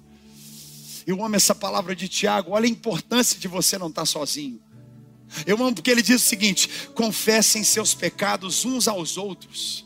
Eu 1.07 1.23
amo 1.23 1.37
essa 1.37 1.55
palavra 1.55 1.95
de 1.95 2.09
Tiago. 2.09 2.53
Olha 2.53 2.67
a 2.67 2.71
importância 2.71 3.39
de 3.39 3.47
você 3.47 3.77
não 3.77 3.89
estar 3.89 4.07
sozinho. 4.07 4.61
Eu 5.47 5.57
amo 5.57 5.75
porque 5.75 5.91
ele 5.91 6.03
diz 6.03 6.23
o 6.23 6.25
seguinte: 6.25 6.69
confessem 6.95 7.63
seus 7.65 7.95
pecados 7.95 8.65
uns 8.65 8.89
aos 8.89 9.17
outros. 9.17 9.85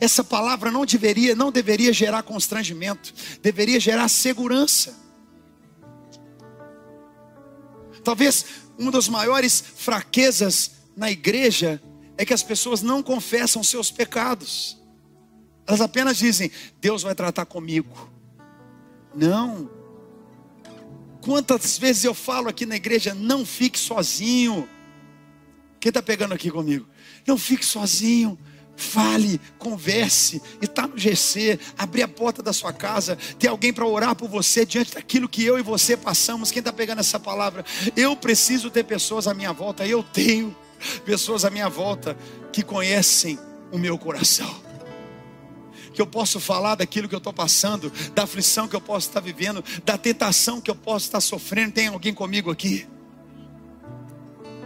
Essa 0.00 0.24
palavra 0.24 0.70
não 0.70 0.84
deveria, 0.84 1.34
não 1.34 1.52
deveria 1.52 1.92
gerar 1.92 2.22
constrangimento, 2.22 3.12
deveria 3.42 3.78
gerar 3.78 4.08
segurança. 4.08 5.03
Talvez 8.02 8.44
uma 8.78 8.90
das 8.90 9.08
maiores 9.08 9.62
fraquezas 9.76 10.72
na 10.96 11.10
igreja 11.10 11.82
é 12.16 12.24
que 12.24 12.34
as 12.34 12.42
pessoas 12.42 12.82
não 12.82 13.02
confessam 13.02 13.62
seus 13.62 13.90
pecados. 13.90 14.78
Elas 15.66 15.80
apenas 15.80 16.16
dizem: 16.16 16.50
Deus 16.80 17.02
vai 17.02 17.14
tratar 17.14 17.46
comigo. 17.46 18.10
Não. 19.14 19.70
Quantas 21.20 21.78
vezes 21.78 22.04
eu 22.04 22.12
falo 22.12 22.48
aqui 22.48 22.66
na 22.66 22.76
igreja, 22.76 23.14
não 23.14 23.46
fique 23.46 23.78
sozinho. 23.78 24.68
Quem 25.80 25.88
está 25.90 26.02
pegando 26.02 26.34
aqui 26.34 26.50
comigo? 26.50 26.86
Não 27.26 27.38
fique 27.38 27.64
sozinho. 27.64 28.38
Fale, 28.76 29.40
converse, 29.58 30.42
e 30.60 30.64
está 30.64 30.86
no 30.86 30.98
GC, 30.98 31.58
abrir 31.78 32.02
a 32.02 32.08
porta 32.08 32.42
da 32.42 32.52
sua 32.52 32.72
casa, 32.72 33.16
ter 33.38 33.48
alguém 33.48 33.72
para 33.72 33.86
orar 33.86 34.16
por 34.16 34.28
você 34.28 34.66
diante 34.66 34.94
daquilo 34.94 35.28
que 35.28 35.44
eu 35.44 35.58
e 35.58 35.62
você 35.62 35.96
passamos. 35.96 36.50
Quem 36.50 36.60
está 36.60 36.72
pegando 36.72 37.00
essa 37.00 37.20
palavra? 37.20 37.64
Eu 37.96 38.16
preciso 38.16 38.70
ter 38.70 38.84
pessoas 38.84 39.28
à 39.28 39.34
minha 39.34 39.52
volta, 39.52 39.86
eu 39.86 40.02
tenho 40.02 40.56
pessoas 41.04 41.44
à 41.44 41.50
minha 41.50 41.68
volta 41.68 42.16
que 42.52 42.62
conhecem 42.62 43.38
o 43.70 43.78
meu 43.78 43.96
coração 43.96 44.64
que 45.94 46.02
eu 46.02 46.06
posso 46.06 46.40
falar 46.40 46.74
daquilo 46.74 47.08
que 47.08 47.14
eu 47.14 47.18
estou 47.18 47.32
passando, 47.32 47.90
da 48.14 48.24
aflição 48.24 48.66
que 48.66 48.74
eu 48.74 48.80
posso 48.80 49.08
estar 49.08 49.20
vivendo, 49.20 49.64
da 49.84 49.96
tentação 49.96 50.60
que 50.60 50.68
eu 50.68 50.74
posso 50.74 51.06
estar 51.06 51.20
sofrendo. 51.20 51.72
Tem 51.72 51.86
alguém 51.86 52.12
comigo 52.12 52.50
aqui? 52.50 52.86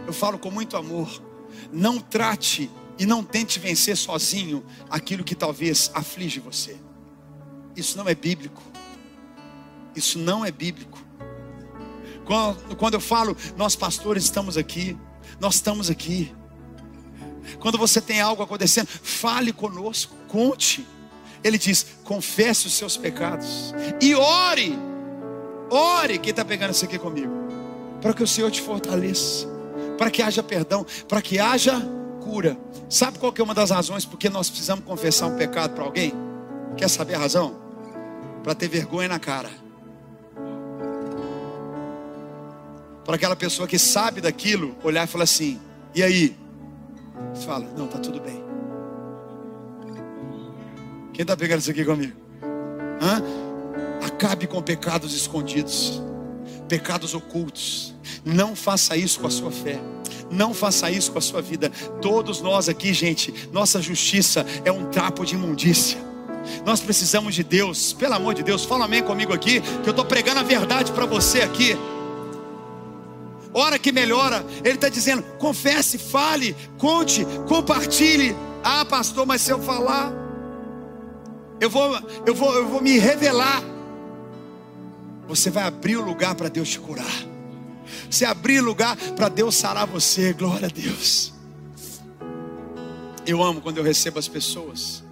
Eu 0.07 0.11
falo 0.11 0.39
com 0.39 0.49
muito 0.49 0.75
amor. 0.75 1.21
Não 1.71 1.99
trate 1.99 2.69
e 2.99 3.05
não 3.05 3.23
tente 3.23 3.57
vencer 3.59 3.95
sozinho 3.95 4.63
aquilo 4.89 5.23
que 5.23 5.33
talvez 5.33 5.89
aflige 5.93 6.41
você. 6.41 6.75
Isso 7.75 7.97
não 7.97 8.09
é 8.09 8.13
bíblico. 8.13 8.61
Isso 9.95 10.19
não 10.19 10.45
é 10.45 10.51
bíblico. 10.51 10.99
Quando, 12.25 12.75
quando 12.75 12.93
eu 12.95 12.99
falo, 12.99 13.35
nós 13.55 13.75
pastores 13.75 14.25
estamos 14.25 14.57
aqui, 14.57 14.97
nós 15.39 15.55
estamos 15.55 15.89
aqui. 15.89 16.35
Quando 17.59 17.77
você 17.77 18.01
tem 18.01 18.19
algo 18.19 18.43
acontecendo, 18.43 18.87
fale 18.87 19.53
conosco, 19.53 20.13
conte. 20.27 20.85
Ele 21.41 21.57
diz: 21.57 21.85
confesse 22.03 22.67
os 22.67 22.73
seus 22.73 22.97
pecados 22.97 23.73
e 24.01 24.13
ore. 24.13 24.77
Ore, 25.71 26.19
quem 26.19 26.31
está 26.31 26.43
pegando 26.43 26.71
isso 26.71 26.83
aqui 26.83 26.99
comigo? 26.99 27.31
Para 28.01 28.13
que 28.13 28.23
o 28.23 28.27
Senhor 28.27 28.51
te 28.51 28.61
fortaleça, 28.61 29.47
para 29.97 30.11
que 30.11 30.21
haja 30.21 30.43
perdão, 30.43 30.85
para 31.07 31.21
que 31.21 31.39
haja 31.39 31.81
cura. 32.19 32.57
Sabe 32.89 33.17
qual 33.19 33.31
que 33.31 33.41
é 33.41 33.43
uma 33.43 33.53
das 33.53 33.71
razões 33.71 34.05
porque 34.05 34.29
nós 34.29 34.49
precisamos 34.49 34.85
confessar 34.85 35.27
um 35.27 35.35
pecado 35.35 35.73
para 35.73 35.83
alguém? 35.83 36.13
Quer 36.77 36.89
saber 36.89 37.15
a 37.15 37.19
razão? 37.19 37.59
Para 38.43 38.55
ter 38.55 38.67
vergonha 38.67 39.07
na 39.07 39.19
cara. 39.19 39.49
Para 43.03 43.15
aquela 43.15 43.35
pessoa 43.35 43.67
que 43.67 43.79
sabe 43.79 44.21
daquilo, 44.21 44.75
olhar 44.83 45.03
e 45.03 45.07
falar 45.07 45.23
assim: 45.23 45.59
e 45.95 46.03
aí? 46.03 46.37
Você 47.33 47.45
fala: 47.45 47.65
não, 47.75 47.85
está 47.85 47.99
tudo 47.99 48.19
bem. 48.19 48.43
Quem 51.13 51.23
está 51.23 51.35
pegando 51.35 51.59
isso 51.59 51.71
aqui 51.71 51.83
comigo? 51.83 52.15
Hã? 53.01 53.21
Acabe 54.05 54.47
com 54.47 54.61
pecados 54.61 55.13
escondidos, 55.13 56.01
pecados 56.67 57.13
ocultos. 57.13 57.95
Não 58.23 58.55
faça 58.55 58.95
isso 58.95 59.19
com 59.19 59.27
a 59.27 59.31
sua 59.31 59.51
fé. 59.51 59.79
Não 60.31 60.53
faça 60.53 60.91
isso 60.91 61.11
com 61.11 61.17
a 61.17 61.21
sua 61.21 61.41
vida. 61.41 61.71
Todos 62.01 62.41
nós 62.41 62.69
aqui, 62.69 62.93
gente, 62.93 63.33
nossa 63.51 63.81
justiça 63.81 64.45
é 64.63 64.71
um 64.71 64.85
trapo 64.85 65.25
de 65.25 65.35
imundícia. 65.35 65.97
Nós 66.65 66.79
precisamos 66.79 67.35
de 67.35 67.43
Deus, 67.43 67.93
pelo 67.93 68.13
amor 68.13 68.33
de 68.33 68.43
Deus, 68.43 68.65
fala 68.65 68.85
amém 68.85 69.03
comigo 69.03 69.33
aqui, 69.33 69.61
que 69.61 69.89
eu 69.89 69.91
estou 69.91 70.05
pregando 70.05 70.39
a 70.39 70.43
verdade 70.43 70.91
para 70.91 71.05
você 71.05 71.41
aqui. 71.41 71.75
Hora 73.53 73.79
que 73.79 73.91
melhora, 73.91 74.45
Ele 74.63 74.75
está 74.75 74.89
dizendo: 74.89 75.23
confesse, 75.37 75.97
fale, 75.97 76.55
conte, 76.77 77.25
compartilhe. 77.47 78.35
Ah, 78.63 78.85
pastor, 78.85 79.25
mas 79.25 79.41
se 79.41 79.51
eu 79.51 79.59
falar, 79.59 80.13
eu 81.59 81.69
vou, 81.69 81.99
eu 82.25 82.35
vou, 82.35 82.53
eu 82.55 82.67
vou 82.67 82.81
me 82.81 82.97
revelar. 82.97 83.63
Você 85.27 85.49
vai 85.49 85.63
abrir 85.63 85.97
o 85.97 86.03
lugar 86.03 86.35
para 86.35 86.49
Deus 86.49 86.69
te 86.69 86.79
curar. 86.79 87.28
Você 88.09 88.25
abrir 88.25 88.61
lugar 88.61 88.95
para 89.15 89.29
Deus 89.29 89.55
sarar 89.55 89.87
você, 89.87 90.33
glória 90.33 90.67
a 90.67 90.71
Deus. 90.71 91.33
Eu 93.25 93.43
amo 93.43 93.61
quando 93.61 93.77
eu 93.77 93.83
recebo 93.83 94.19
as 94.19 94.27
pessoas. 94.27 95.03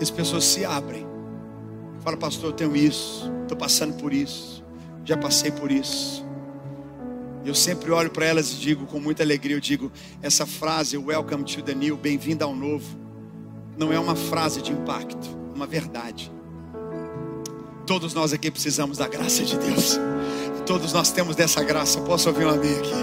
As 0.00 0.10
pessoas 0.10 0.44
se 0.44 0.64
abrem. 0.64 1.06
Fala, 2.00 2.16
pastor, 2.16 2.50
eu 2.50 2.52
tenho 2.52 2.74
isso, 2.74 3.30
estou 3.42 3.56
passando 3.56 3.94
por 3.94 4.12
isso, 4.12 4.64
já 5.04 5.16
passei 5.16 5.52
por 5.52 5.70
isso. 5.70 6.24
Eu 7.44 7.54
sempre 7.54 7.92
olho 7.92 8.10
para 8.10 8.26
elas 8.26 8.52
e 8.52 8.56
digo 8.56 8.86
com 8.86 8.98
muita 8.98 9.22
alegria, 9.22 9.54
eu 9.54 9.60
digo, 9.60 9.92
essa 10.20 10.44
frase, 10.44 10.96
welcome 10.96 11.44
to 11.44 11.62
the 11.62 11.74
new, 11.74 11.96
bem-vindo 11.96 12.42
ao 12.44 12.56
novo, 12.56 12.98
não 13.78 13.92
é 13.92 14.00
uma 14.00 14.16
frase 14.16 14.60
de 14.60 14.72
impacto 14.72 15.42
uma 15.62 15.66
verdade. 15.66 16.32
Todos 17.86 18.14
nós 18.14 18.32
aqui 18.32 18.50
precisamos 18.50 18.98
da 18.98 19.06
graça 19.06 19.44
de 19.44 19.56
Deus. 19.56 19.98
Todos 20.66 20.92
nós 20.92 21.10
temos 21.10 21.36
dessa 21.36 21.62
graça. 21.62 22.00
Posso 22.00 22.28
ouvir 22.28 22.46
um 22.46 22.50
amém 22.50 22.76
aqui? 22.78 22.94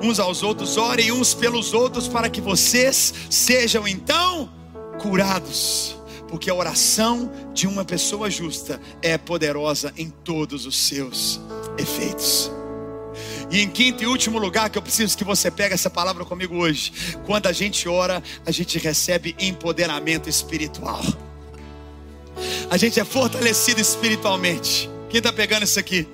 Uns 0.00 0.18
aos 0.18 0.42
outros, 0.42 0.76
orem 0.76 1.12
uns 1.12 1.34
pelos 1.34 1.72
outros 1.72 2.08
para 2.08 2.28
que 2.28 2.40
vocês 2.40 3.14
sejam 3.30 3.86
então 3.86 4.50
curados. 4.98 5.96
Porque 6.28 6.50
a 6.50 6.54
oração 6.54 7.30
de 7.52 7.66
uma 7.66 7.84
pessoa 7.84 8.30
justa 8.30 8.80
é 9.00 9.16
poderosa 9.16 9.92
em 9.96 10.10
todos 10.10 10.66
os 10.66 10.76
seus 10.76 11.40
efeitos. 11.78 12.50
E 13.50 13.60
em 13.60 13.68
quinto 13.68 14.02
e 14.02 14.06
último 14.06 14.38
lugar, 14.38 14.68
que 14.68 14.76
eu 14.76 14.82
preciso 14.82 15.16
que 15.16 15.22
você 15.22 15.50
pegue 15.50 15.74
essa 15.74 15.88
palavra 15.88 16.24
comigo 16.24 16.56
hoje. 16.56 16.92
Quando 17.24 17.46
a 17.46 17.52
gente 17.52 17.88
ora, 17.88 18.22
a 18.44 18.50
gente 18.50 18.78
recebe 18.78 19.36
empoderamento 19.38 20.28
espiritual 20.28 21.02
a 22.70 22.76
gente 22.76 22.98
é 22.98 23.04
fortalecido 23.04 23.80
espiritualmente. 23.80 24.90
Quem 25.08 25.18
está 25.18 25.32
pegando 25.32 25.62
isso 25.62 25.78
aqui? 25.78 26.08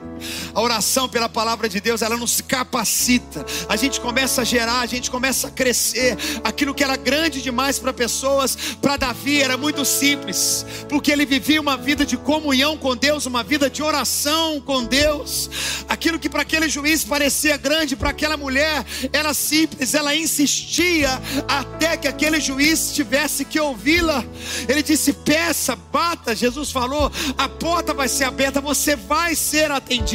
A 0.54 0.60
oração 0.60 1.08
pela 1.08 1.28
palavra 1.28 1.68
de 1.68 1.80
Deus, 1.80 2.02
ela 2.02 2.16
nos 2.16 2.40
capacita. 2.40 3.44
A 3.68 3.76
gente 3.76 4.00
começa 4.00 4.42
a 4.42 4.44
gerar, 4.44 4.80
a 4.80 4.86
gente 4.86 5.10
começa 5.10 5.48
a 5.48 5.50
crescer. 5.50 6.16
Aquilo 6.44 6.74
que 6.74 6.84
era 6.84 6.96
grande 6.96 7.42
demais 7.42 7.78
para 7.78 7.92
pessoas, 7.92 8.56
para 8.80 8.96
Davi 8.96 9.42
era 9.42 9.56
muito 9.56 9.84
simples, 9.84 10.64
porque 10.88 11.10
ele 11.10 11.24
vivia 11.24 11.60
uma 11.60 11.76
vida 11.76 12.04
de 12.04 12.16
comunhão 12.16 12.76
com 12.76 12.96
Deus, 12.96 13.26
uma 13.26 13.42
vida 13.42 13.70
de 13.70 13.82
oração 13.82 14.60
com 14.60 14.84
Deus. 14.84 15.50
Aquilo 15.88 16.18
que 16.18 16.28
para 16.28 16.42
aquele 16.42 16.68
juiz 16.68 17.04
parecia 17.04 17.56
grande, 17.56 17.96
para 17.96 18.10
aquela 18.10 18.36
mulher 18.36 18.84
era 19.12 19.32
simples, 19.34 19.94
ela 19.94 20.14
insistia 20.14 21.10
até 21.48 21.96
que 21.96 22.08
aquele 22.08 22.40
juiz 22.40 22.92
tivesse 22.92 23.44
que 23.44 23.58
ouvi-la. 23.58 24.24
Ele 24.68 24.82
disse: 24.82 25.12
peça, 25.12 25.76
bata. 25.76 26.34
Jesus 26.34 26.70
falou: 26.70 27.10
a 27.36 27.48
porta 27.48 27.94
vai 27.94 28.08
ser 28.08 28.24
aberta, 28.24 28.60
você 28.60 28.96
vai 28.96 29.34
ser 29.34 29.70
atendido. 29.70 30.09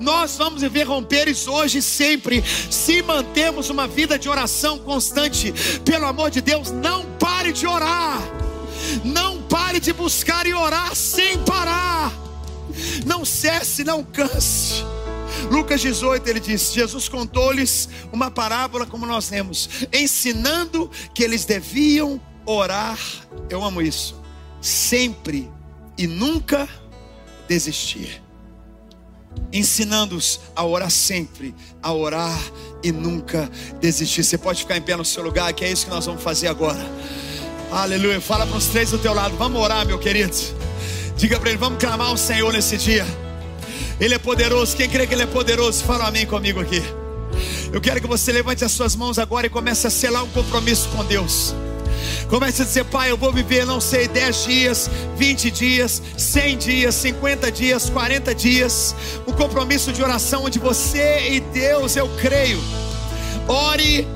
Nós 0.00 0.36
vamos 0.36 0.62
viver 0.62 0.84
romperes 0.84 1.46
hoje 1.46 1.78
e 1.78 1.82
sempre, 1.82 2.42
se 2.70 3.02
mantemos 3.02 3.68
uma 3.70 3.86
vida 3.86 4.18
de 4.18 4.28
oração 4.28 4.78
constante. 4.78 5.52
Pelo 5.84 6.06
amor 6.06 6.30
de 6.30 6.40
Deus, 6.40 6.70
não 6.70 7.04
pare 7.18 7.52
de 7.52 7.66
orar. 7.66 8.20
Não 9.04 9.42
pare 9.42 9.80
de 9.80 9.92
buscar 9.92 10.46
e 10.46 10.54
orar 10.54 10.94
sem 10.94 11.38
parar. 11.44 12.12
Não 13.06 13.24
cesse, 13.24 13.84
não 13.84 14.02
canse. 14.02 14.84
Lucas 15.50 15.80
18, 15.80 16.26
ele 16.28 16.40
diz: 16.40 16.72
Jesus 16.72 17.08
contou-lhes 17.08 17.88
uma 18.12 18.30
parábola, 18.30 18.86
como 18.86 19.06
nós 19.06 19.30
lemos, 19.30 19.68
ensinando 19.92 20.90
que 21.14 21.22
eles 21.22 21.44
deviam 21.44 22.20
orar. 22.46 22.98
Eu 23.50 23.62
amo 23.62 23.82
isso. 23.82 24.20
Sempre 24.60 25.50
e 25.98 26.06
nunca 26.06 26.68
desistir 27.46 28.23
ensinando-os 29.52 30.40
a 30.54 30.64
orar 30.64 30.90
sempre, 30.90 31.54
a 31.82 31.92
orar 31.92 32.38
e 32.82 32.90
nunca 32.90 33.50
desistir. 33.80 34.24
Você 34.24 34.36
pode 34.36 34.60
ficar 34.60 34.76
em 34.76 34.82
pé 34.82 34.96
no 34.96 35.04
seu 35.04 35.22
lugar, 35.22 35.52
que 35.52 35.64
é 35.64 35.70
isso 35.70 35.86
que 35.86 35.90
nós 35.90 36.04
vamos 36.06 36.22
fazer 36.22 36.48
agora. 36.48 36.84
Aleluia. 37.70 38.20
Fala 38.20 38.46
para 38.46 38.56
os 38.56 38.66
três 38.66 38.90
do 38.90 38.98
teu 38.98 39.14
lado. 39.14 39.36
Vamos 39.36 39.60
orar, 39.60 39.86
meu 39.86 39.98
querido. 39.98 40.36
Diga 41.16 41.38
para 41.38 41.50
ele, 41.50 41.58
vamos 41.58 41.78
clamar 41.78 42.08
ao 42.08 42.16
Senhor 42.16 42.52
nesse 42.52 42.76
dia. 42.76 43.06
Ele 44.00 44.14
é 44.14 44.18
poderoso. 44.18 44.76
Quem 44.76 44.88
crê 44.88 45.06
que 45.06 45.14
ele 45.14 45.22
é 45.22 45.26
poderoso, 45.26 45.84
fala 45.84 46.08
amém 46.08 46.26
comigo 46.26 46.60
aqui. 46.60 46.82
Eu 47.72 47.80
quero 47.80 48.00
que 48.00 48.06
você 48.06 48.30
levante 48.32 48.64
as 48.64 48.72
suas 48.72 48.94
mãos 48.94 49.18
agora 49.18 49.46
e 49.46 49.50
comece 49.50 49.86
a 49.86 49.90
selar 49.90 50.22
um 50.24 50.30
compromisso 50.30 50.88
com 50.90 51.04
Deus. 51.04 51.54
Comece 52.28 52.62
a 52.62 52.64
dizer, 52.64 52.84
Pai, 52.84 53.10
eu 53.10 53.16
vou 53.16 53.32
viver, 53.32 53.64
não 53.64 53.80
sei, 53.80 54.08
10 54.08 54.44
dias, 54.44 54.90
20 55.16 55.50
dias, 55.50 56.02
100 56.16 56.58
dias, 56.58 56.94
50 56.94 57.52
dias, 57.52 57.90
40 57.90 58.34
dias. 58.34 58.94
Um 59.26 59.32
compromisso 59.32 59.92
de 59.92 60.02
oração 60.02 60.44
onde 60.44 60.58
você 60.58 61.28
e 61.30 61.40
Deus, 61.40 61.96
eu 61.96 62.08
creio. 62.16 62.60
Ore 63.46 64.06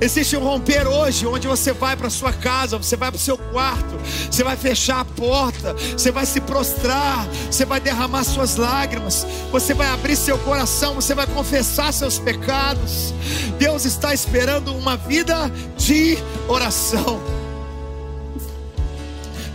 Existe 0.00 0.36
um 0.36 0.44
romper 0.44 0.86
hoje, 0.86 1.26
onde 1.26 1.48
você 1.48 1.72
vai 1.72 1.96
para 1.96 2.08
sua 2.08 2.32
casa, 2.32 2.78
você 2.78 2.96
vai 2.96 3.10
para 3.10 3.16
o 3.16 3.20
seu 3.20 3.36
quarto, 3.36 3.98
você 4.30 4.44
vai 4.44 4.56
fechar 4.56 5.00
a 5.00 5.04
porta, 5.04 5.74
você 5.74 6.12
vai 6.12 6.24
se 6.24 6.40
prostrar, 6.40 7.26
você 7.50 7.64
vai 7.64 7.80
derramar 7.80 8.22
suas 8.22 8.54
lágrimas, 8.56 9.26
você 9.50 9.74
vai 9.74 9.88
abrir 9.88 10.14
seu 10.14 10.38
coração, 10.38 10.94
você 10.94 11.14
vai 11.14 11.26
confessar 11.26 11.92
seus 11.92 12.18
pecados. 12.18 13.12
Deus 13.58 13.84
está 13.84 14.14
esperando 14.14 14.72
uma 14.72 14.96
vida 14.96 15.50
de 15.76 16.16
oração. 16.46 17.37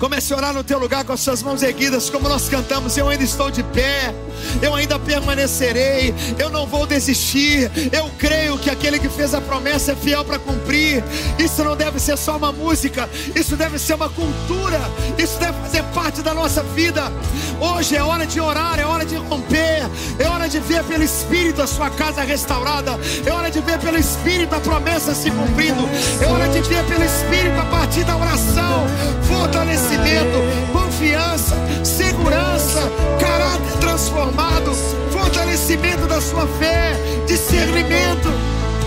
Comece 0.04 0.34
a 0.34 0.36
orar 0.36 0.54
no 0.54 0.66
teu 0.66 0.78
lugar 0.78 1.06
com 1.06 1.13
as 1.13 1.22
suas 1.22 1.42
mãos 1.42 1.63
erguidas, 1.63 2.10
como 2.10 2.28
nós 2.28 2.50
cantamos. 2.50 2.98
Eu 2.98 3.08
ainda 3.08 3.24
estou 3.24 3.50
de 3.50 3.63
pé, 3.63 4.13
eu 4.62 4.73
ainda 4.75 4.97
permanecerei, 4.99 6.13
eu 6.38 6.49
não 6.49 6.65
vou 6.65 6.86
desistir. 6.86 7.71
Eu 7.91 8.10
creio 8.17 8.58
que 8.58 8.69
aquele 8.69 8.99
que 8.99 9.10
fez 9.10 9.34
a 9.34 9.41
promessa 9.41 9.93
é 9.93 9.95
fiel 9.95 10.23
para 10.23 10.39
cumprir. 10.39 11.03
Isso 11.38 11.63
não 11.63 11.75
deve 11.75 11.99
ser 11.99 12.17
só 12.17 12.38
uma 12.38 12.51
música, 12.51 13.10
isso 13.36 13.56
deve 13.56 13.79
ser 13.79 13.95
uma 13.95 14.10
cultura, 14.10 14.79
isso 15.17 15.39
deve 15.39 15.58
fazer 15.60 15.84
parte 15.93 16.21
da 16.21 16.34
nossa 16.34 16.63
vida. 16.63 17.12
Hoje 17.60 17.95
é 17.95 18.03
hora 18.03 18.25
de 18.25 18.39
orar, 18.39 18.79
é 18.79 18.86
hora 18.86 19.06
de 19.06 19.15
romper, 19.15 19.89
é 20.19 20.27
hora 20.27 20.47
de 20.49 20.60
ver 20.60 20.84
pelo 20.84 21.03
Espírito 21.03 21.62
a 21.62 21.67
sua 21.67 21.89
casa 21.89 22.21
restaurada, 22.21 22.99
é 23.25 23.32
hora 23.32 23.49
de 23.49 23.62
ver 23.62 23.79
pelo 23.79 23.97
Espírito 23.97 24.53
a 24.56 24.60
promessa 24.60 25.13
se 25.13 25.32
cumprindo, 25.32 25.88
é 26.21 26.27
hora 26.27 26.47
de 26.49 26.62
ver 26.62 26.84
pelo 26.86 27.03
Espírito 27.03 27.60
a 27.60 27.65
partir 27.65 28.03
da 28.03 28.17
oração, 28.17 28.86
fortalecimento 29.27 30.83
confiança, 30.93 31.56
segurança, 31.84 32.82
caráter 33.19 33.77
transformado, 33.79 34.73
fortalecimento 35.12 36.06
da 36.06 36.21
sua 36.21 36.45
fé, 36.60 36.93
discernimento. 37.25 38.29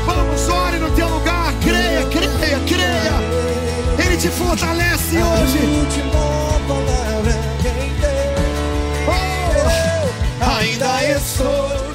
Vamos, 0.07 0.49
ore 0.49 0.79
no 0.79 0.91
teu 0.93 1.09
lugar, 1.09 1.53
creia, 1.63 2.07
creia, 2.07 2.61
creia. 2.67 4.07
Ele 4.07 4.17
te 4.17 4.29
fortalece 4.29 5.17
hoje. 5.17 5.59
Oh, 9.09 10.59
ainda 10.59 11.03
estou 11.05 11.86